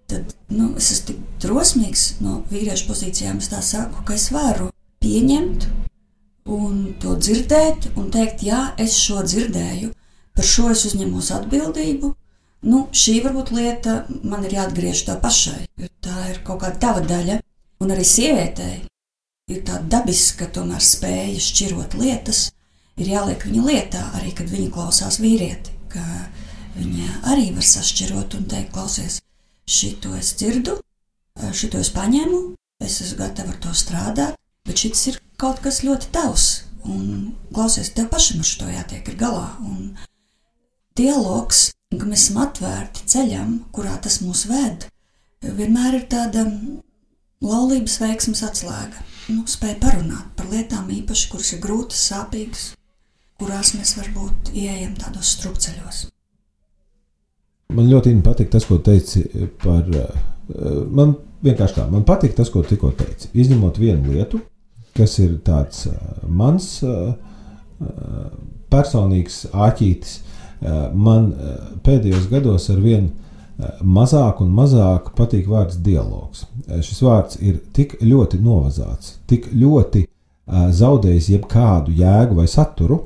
Tad 0.06 0.36
nu, 0.54 0.70
es 0.78 0.92
esmu 0.94 1.06
tik 1.08 1.22
drosmīgs 1.42 2.04
no 2.22 2.40
vīriešu 2.50 2.86
pozīcijām, 2.90 3.40
es 3.42 3.50
tā 3.50 3.58
saku, 3.64 4.04
ka 4.06 4.14
es 4.14 4.28
varu 4.34 4.70
pieņemt 5.02 5.66
un 6.46 6.94
to 7.02 7.16
dzirdēt 7.18 7.90
un 7.98 8.10
teikt, 8.14 8.44
jā, 8.46 8.60
es 8.78 8.94
šo 9.00 9.24
dzirdēju, 9.26 9.90
par 10.36 10.46
šo 10.46 10.70
es 10.74 10.84
uzņemos 10.86 11.32
atbildību. 11.40 12.12
Nu, 12.66 12.86
šī 12.94 13.18
varbūt 13.24 13.52
lieta 13.54 13.96
man 14.22 14.46
ir 14.46 14.56
jāatgriež 14.56 15.04
tā 15.08 15.18
pašai, 15.22 15.66
jo 15.78 15.90
tā 16.02 16.30
ir 16.30 16.40
kaut 16.46 16.62
kāda 16.62 16.80
tava 16.82 17.02
daļa. 17.06 17.40
Un 17.82 17.92
arī 17.92 18.06
sievietei 18.08 18.86
ir 19.52 19.60
tāda 19.66 19.84
dabiska 19.98 20.48
tomēr 20.54 20.82
spēja 20.82 21.42
šķirot 21.42 21.98
lietas, 22.00 22.46
ir 22.96 23.10
jāliek 23.12 23.42
viņa 23.46 23.66
lietā, 23.66 24.02
arī 24.16 24.32
kad 24.38 24.48
viņa 24.50 24.72
klausās 24.72 25.20
vīrieti, 25.20 25.74
ka 25.92 26.02
viņa 26.78 27.20
arī 27.34 27.50
var 27.58 27.66
sašķirot 27.74 28.38
un 28.38 28.48
teikt, 28.50 28.72
klausies, 28.74 29.20
šito 29.66 30.14
es 30.16 30.32
dzirdu, 30.38 30.78
šito 31.52 31.80
es 31.82 31.90
paņēmu, 31.94 32.40
es 32.84 33.00
esmu 33.04 33.20
gatava 33.20 33.54
ar 33.54 33.60
to 33.62 33.74
strādāt, 33.76 34.36
bet 34.66 34.82
šis 34.82 35.06
ir 35.12 35.20
kaut 35.40 35.60
kas 35.64 35.82
ļoti 35.86 36.10
tavs, 36.14 36.46
un 36.86 37.34
klausies, 37.54 37.92
tev 37.96 38.08
pašam 38.12 38.42
ar 38.42 38.50
šo 38.50 38.70
jātiek 38.70 39.10
galā, 39.18 39.48
un 39.66 39.96
dialogs, 40.96 41.70
ka 41.92 42.06
mēs 42.06 42.28
esam 42.28 42.42
atvērti 42.46 43.06
ceļam, 43.12 43.58
kurā 43.74 43.96
tas 44.02 44.20
mūs 44.24 44.46
ved, 44.50 44.88
vienmēr 45.42 46.00
ir 46.00 46.08
tāda 46.10 46.46
laulības 47.44 48.00
veiksmes 48.02 48.42
atslēga. 48.46 49.04
Nu, 49.26 49.42
spēja 49.50 49.80
parunāt 49.82 50.34
par 50.38 50.48
lietām 50.52 50.90
īpaši, 50.94 51.30
kuras 51.32 51.52
ir 51.56 51.62
grūtas, 51.64 52.02
sāpīgas, 52.12 52.66
kurās 53.40 53.74
mēs 53.74 53.96
varbūt 53.98 54.52
ieejam 54.54 54.94
tādos 55.00 55.34
strupceļos. 55.36 56.06
Man 57.74 57.88
ļoti 57.90 58.12
patīk 58.22 58.50
tas, 58.52 58.66
ko 58.68 58.78
teici 58.78 59.24
par. 59.62 59.86
Eh, 59.90 60.82
man 60.94 61.16
vienkārši 61.42 61.80
tā, 61.80 61.86
man 61.90 62.04
patīk 62.06 62.36
tas, 62.36 62.50
ko 62.52 62.62
tikko 62.66 62.92
teici. 62.94 63.32
Izņemot 63.34 63.80
vienu 63.82 64.14
lietu, 64.14 64.40
kas 64.96 65.18
ir 65.22 65.38
tāds 65.46 65.88
eh, 65.90 65.96
mans 66.28 66.68
eh, 66.86 67.12
personīgs 68.72 69.46
āķītis, 69.52 70.22
man 70.96 71.26
pēdējos 71.84 72.30
gados 72.30 72.70
ar 72.72 72.78
vienu 72.80 73.10
mazāk 73.84 74.38
un 74.40 74.54
mazāk 74.56 75.10
patīk 75.18 75.50
vārds 75.52 75.76
dialogs. 75.84 76.46
Šis 76.80 77.02
vārds 77.04 77.36
ir 77.44 77.58
tik 77.76 77.98
ļoti 78.00 78.40
novazāts, 78.40 79.18
tik 79.28 79.50
ļoti 79.52 80.06
zaudējis 80.48 81.28
jebkādu 81.34 81.92
jēgu 82.00 82.40
vai 82.40 82.46
saturu, 82.48 83.02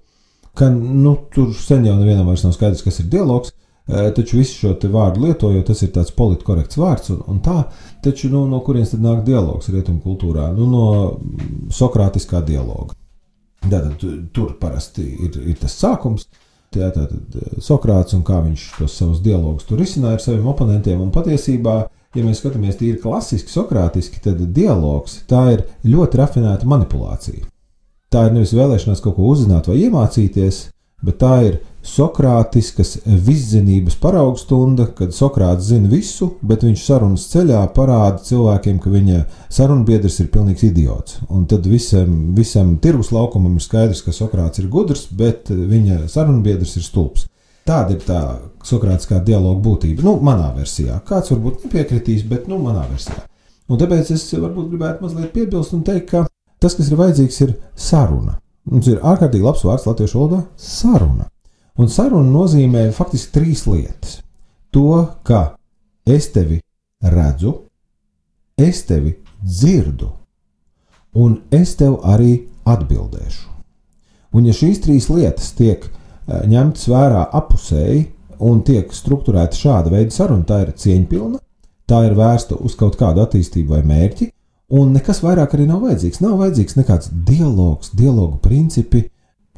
ka 0.54 0.70
nu, 0.70 1.16
tur 1.34 1.50
sen 1.58 1.90
jau 1.90 1.96
nevienam 1.98 2.30
vairs 2.30 2.46
nav 2.46 2.54
skaidrs, 2.54 2.86
kas 2.86 3.02
ir 3.02 3.10
dialogs. 3.10 3.50
Taču 3.90 4.38
visu 4.38 4.54
šo 4.54 4.90
vārdu 4.92 5.24
lietojot, 5.24 5.64
tas 5.66 5.82
ir 5.82 5.90
tāds 5.94 6.12
politiski 6.14 6.46
korekts 6.46 6.78
vārds, 6.78 7.10
un, 7.14 7.22
un 7.32 7.40
tā, 7.42 7.64
taču 8.04 8.30
nu, 8.30 8.44
no 8.50 8.60
kurienes 8.62 8.92
tad 8.94 9.02
nāk 9.02 9.24
dialogs 9.26 9.70
rietumu 9.72 10.02
kultūrā? 10.04 10.50
Nu, 10.54 10.68
no 10.70 10.84
sokrātiskā 11.74 12.44
dialoga. 12.46 12.94
Tātad 13.60 14.00
tur 14.32 14.54
parasti 14.60 15.04
ir, 15.26 15.36
ir 15.52 15.58
tas 15.60 15.74
sākums, 15.76 16.28
tātad 16.72 17.12
eh, 17.12 17.56
Sokrāts 17.60 18.14
un 18.16 18.22
kā 18.26 18.38
viņš 18.44 18.66
tos 18.78 18.96
savus 18.96 19.20
dialogus 19.24 19.66
tur 19.68 19.80
risināja 19.82 20.16
ar 20.16 20.24
saviem 20.24 20.46
oponentiem. 20.52 21.00
Un 21.02 21.10
patiesībā, 21.14 21.76
ja 22.16 22.24
mēs 22.24 22.40
skatāmies 22.40 22.78
tīri 22.80 23.00
klasiski, 23.02 23.52
sokrātiski, 23.52 24.22
tad 24.24 24.40
dialogs 24.56 25.20
tā 25.30 25.44
ir 25.56 25.66
ļoti 25.84 26.22
rafinēta 26.22 26.68
manipulācija. 26.70 27.44
Tā 28.10 28.26
ir 28.26 28.34
nevis 28.34 28.54
vēlēšanās 28.56 29.02
kaut 29.04 29.18
ko 29.18 29.28
uzzināt 29.30 29.68
vai 29.70 29.76
iemācīties, 29.84 30.64
bet 31.06 31.20
tā 31.20 31.34
ir 31.46 31.60
Sokrātiskas 31.80 32.98
viszinības 33.06 33.94
paraugstunda, 34.02 34.84
kad 34.96 35.14
Sokrāts 35.16 35.70
zina 35.70 35.88
visu, 35.88 36.34
bet 36.44 36.66
viņš 36.66 36.82
sarunas 36.84 37.24
ceļā 37.32 37.62
parāda 37.76 38.20
cilvēkiem, 38.26 38.78
ka 38.82 38.92
viņa 38.92 39.22
sarunbiedrs 39.48 40.20
ir 40.20 40.28
pilnīgs 40.34 40.66
idiots. 40.68 41.18
Un 41.32 41.46
tad 41.48 41.64
visam, 41.64 42.34
visam 42.36 42.74
tirgus 42.84 43.14
laukumam 43.16 43.56
ir 43.56 43.64
skaidrs, 43.64 44.04
ka 44.04 44.12
Sokrāts 44.12 44.60
ir 44.60 44.68
gudrs, 44.68 45.06
bet 45.08 45.48
viņa 45.48 46.04
sarunbiedrs 46.12 46.76
ir 46.76 46.84
stulbs. 46.84 47.26
Tāda 47.64 47.96
ir 47.96 48.04
tā 48.04 48.20
Sokrātiskā 48.66 49.22
dialoga 49.24 49.62
būtība. 49.64 50.04
Nu, 50.04 50.18
manā 50.24 50.52
versijā. 50.56 51.00
Kāds 51.08 51.32
varbūt 51.32 51.64
nepiekritīs, 51.64 52.28
bet 52.28 52.48
nu, 52.50 52.60
manā 52.60 52.84
versijā. 52.92 53.24
Un 53.70 53.80
tāpēc 53.80 54.12
es 54.12 54.28
varbūt 54.34 54.68
gribētu 54.74 55.06
mazliet 55.06 55.32
piebilst 55.32 55.72
un 55.76 55.84
teikt, 55.86 56.10
ka 56.12 56.24
tas, 56.60 56.76
kas 56.76 56.90
ir 56.90 57.00
vajadzīgs, 57.00 57.42
ir 57.46 57.58
saruna. 57.78 58.36
Mums 58.68 58.88
ir 58.90 59.00
ārkārtīgi 59.00 59.46
labs 59.46 59.64
vārds 59.64 59.86
latviešu 59.88 60.18
valodā- 60.18 60.44
saruna. 60.76 61.30
Un 61.78 61.88
saruna 61.88 62.30
nozīmē 62.30 62.88
faktiski 62.94 63.34
trīs 63.38 63.66
lietas. 63.68 64.20
To, 64.74 65.20
ka 65.22 65.56
es 66.06 66.30
tevi 66.34 66.60
redzu, 67.02 67.54
es 68.58 68.82
tevi 68.86 69.14
dzirdu, 69.42 70.10
un 71.16 71.40
es 71.50 71.74
tev 71.78 71.98
arī 72.06 72.34
atbildēšu. 72.68 73.48
Un 74.36 74.46
ja 74.46 74.54
šīs 74.54 74.82
trīs 74.84 75.08
lietas 75.10 75.50
tiek 75.58 75.86
eh, 75.86 76.42
ņemtas 76.46 76.86
vērā 76.90 77.24
apusēji 77.34 78.04
un 78.46 78.60
tiek 78.66 78.92
strukturēta 78.94 79.58
šāda 79.58 79.92
veida 79.92 80.14
saruna, 80.14 80.46
tā 80.46 80.60
ir 80.64 80.74
cieņpilna, 80.78 81.40
tā 81.90 82.04
ir 82.06 82.14
vērsta 82.18 82.60
uz 82.62 82.76
kaut 82.78 82.96
kādu 83.00 83.24
attīstību 83.24 83.74
vai 83.74 83.82
mērķi, 83.86 84.30
un 84.78 84.92
nekas 84.94 85.22
vairāk 85.24 85.56
arī 85.56 85.66
nav 85.68 85.82
vajadzīgs. 85.84 86.22
Nav 86.22 86.38
vajadzīgs 86.40 86.78
nekāds 86.78 87.10
dialogs, 87.26 87.90
dialogu 87.98 88.38
principi, 88.42 89.08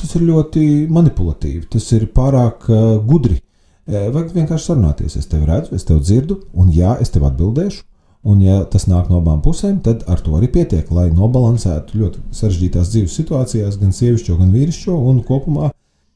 Tas 0.03 0.17
ir 0.19 0.27
ļoti 0.27 0.67
manipulatīvi, 0.91 1.69
tas 1.71 1.85
ir 1.95 2.09
pārāk 2.11 2.67
uh, 2.73 2.97
gudri. 3.07 3.39
Uh, 3.87 4.09
vajag 4.11 4.33
vienkārši 4.35 4.73
sarunāties. 4.73 5.15
Es 5.21 5.31
tevi 5.31 5.47
redzu, 5.47 5.77
es 5.79 5.87
tevi 5.87 6.03
dzirdu, 6.03 6.41
un 6.59 6.73
jā, 6.75 6.97
es 7.03 7.15
tev 7.15 7.29
atbildēšu. 7.29 7.85
Un, 8.23 8.39
ja 8.39 8.61
tas 8.71 8.85
nāk 8.87 9.09
no 9.11 9.19
abām 9.19 9.41
pusēm, 9.43 9.81
tad 9.83 10.05
ar 10.11 10.21
to 10.23 10.37
arī 10.39 10.47
pietiek, 10.55 10.87
lai 10.95 11.09
nobalansētu 11.11 11.99
ļoti 11.99 12.21
sarežģītās 12.39 12.93
dzīves 12.93 13.17
situācijās, 13.19 13.79
gan 13.81 13.95
sievišķo, 13.97 14.37
gan 14.39 14.53
vīrišķo, 14.55 14.95
un 15.11 15.19
kopumā 15.27 15.73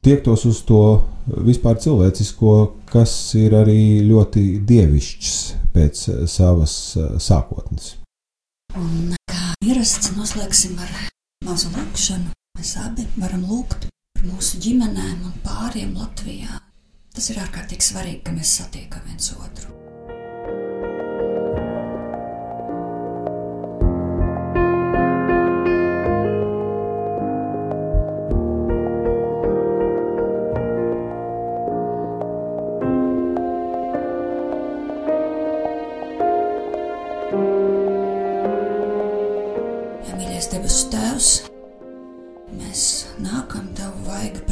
tiektos 0.07 0.45
uz 0.47 0.61
to 0.69 0.83
vispār 1.27 1.81
cilvēcisko, 1.83 2.55
kas 2.93 3.11
ir 3.35 3.59
arī 3.59 4.07
ļoti 4.07 4.45
dievišķs 4.69 5.35
pēc 5.75 6.07
savas 6.31 6.77
sākotnes. 7.27 7.97
Un 8.79 9.17
kā 9.27 9.51
ierasts, 9.67 10.15
noslēgsim 10.15 10.79
ar 10.79 10.95
mazu 11.49 11.75
lūkšanu. 11.75 12.31
Mēs 12.57 12.73
abi 12.81 13.05
varam 13.21 13.45
lūgt 13.51 13.89
par 13.91 14.25
mūsu 14.31 14.61
ģimenēm 14.65 15.27
un 15.29 15.35
pāriem 15.45 15.93
Latvijā. 16.01 16.63
Tas 17.13 17.29
ir 17.33 17.41
ārkārtīgi 17.45 17.85
svarīgi, 17.93 18.23
ka 18.25 18.37
mēs 18.37 18.59
satiekam 18.61 19.05
viens 19.09 19.35
otru. 19.37 19.86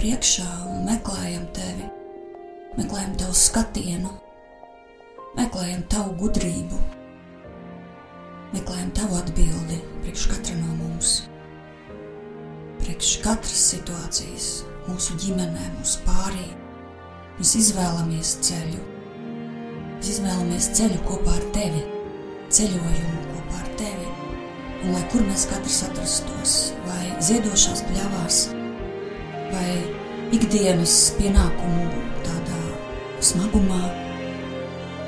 Priekšā 0.04 0.46
un 0.68 0.84
meklējam 0.88 1.44
tevi, 1.56 1.86
meklējam 2.78 3.14
tavu 3.20 3.34
skatienu, 3.36 4.10
meklējam 5.36 5.82
tavu 5.92 6.14
gudrību, 6.22 6.78
meklējam 8.54 8.90
tavu 8.96 9.18
atbildi 9.18 9.78
priekš 10.02 10.26
katra 10.32 10.56
no 10.62 10.76
mums, 10.78 11.14
priekš 12.80 13.14
katras 13.24 13.66
situācijas, 13.74 14.48
mūsu 14.88 15.18
ģimenē, 15.20 15.68
mūsu 15.78 16.04
pārī. 16.08 16.48
Mēs 17.38 17.56
izvēlamies 17.60 18.36
ceļu, 18.48 18.82
mēs 19.98 20.12
izvēlamies 20.16 20.72
ceļu 20.78 21.00
kopā 21.08 21.36
ar 21.40 21.48
tevi, 21.56 21.84
ceļojumu 22.48 23.24
kopā 23.34 23.64
ar 23.64 23.72
tevi. 23.80 24.23
Un 24.84 24.92
lai 24.92 25.02
kur 25.08 25.22
mēs 25.24 25.46
katrs 25.48 25.78
atrastos, 25.86 26.54
vai 26.84 27.08
ziedošās 27.24 27.80
pļavās, 27.88 28.40
vai 29.48 29.70
ikdienas 30.36 30.96
pienākumu 31.16 31.86
tādā 32.26 32.60
smagumā, 33.24 33.80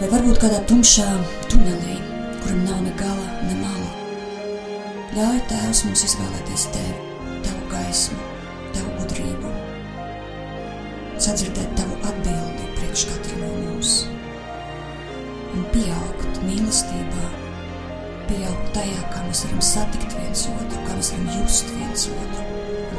vai 0.00 0.08
varbūt 0.14 0.40
kādā 0.40 0.62
tumšā 0.70 1.06
tunelī, 1.50 1.98
kuram 2.40 2.64
nav 2.64 2.80
ne 2.86 2.94
gala, 2.96 3.28
ne 3.50 3.58
mala. 3.60 3.92
Ļauj 5.16 5.42
Tēvs 5.52 5.84
mums 5.86 6.04
izvēlēties 6.08 6.68
Tevi, 6.72 7.38
Tavu 7.44 7.68
gaismu, 7.72 8.18
Tavu 8.72 8.96
gudrību, 9.00 9.52
sadzirdēt 11.20 11.76
Tavu 11.76 12.00
atbildi 12.00 12.70
priekš 12.78 13.08
katra 13.12 13.42
no 13.42 13.52
mums. 13.60 13.98
Un 15.56 15.64
pieaugt 15.72 16.40
mīlestībā, 16.44 17.30
pieaugt 18.30 18.74
tajā, 18.76 19.00
kā 19.14 19.24
mēs 19.28 19.46
varam 19.46 19.64
satikt 19.74 20.18
viens 20.20 20.48
otru, 20.52 20.84
kā 20.86 20.98
mēs 20.98 21.14
varam 21.14 21.32
just 21.40 21.74
viens 21.78 22.10
otru 22.12 22.46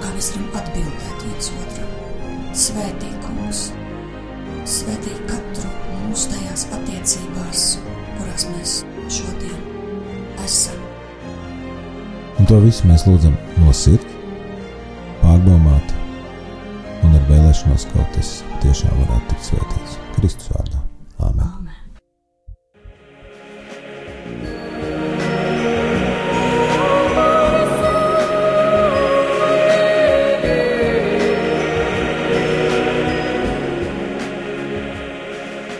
kā 0.01 0.13
mēs 0.13 0.29
varam 0.33 0.49
atbildēt 0.61 1.23
viens 1.25 1.49
otram. 1.61 1.89
Svētī, 2.57 3.09
kungs, 3.23 3.63
svētī 4.69 5.13
katru 5.29 5.71
mūsu 6.07 6.31
tajās 6.33 6.65
attiecībās, 6.77 7.65
kurās 8.17 8.47
mēs 8.53 8.77
šodien 9.19 9.59
esam. 10.45 10.79
Un 12.37 12.49
to 12.49 12.61
visu 12.63 12.89
mēs 12.89 13.07
lūdzam 13.09 13.35
no 13.63 13.73
sirds, 13.75 14.17
pārdomāt 15.23 15.95
un 17.05 17.17
ar 17.17 17.29
vēlēšanos, 17.31 17.89
ka 17.93 18.09
tas 18.15 18.39
tiešām 18.63 19.03
varētu 19.03 19.33
tikt 19.33 19.51
svētīts 19.51 20.01
Kristus 20.17 20.53
vārdā. 20.53 20.66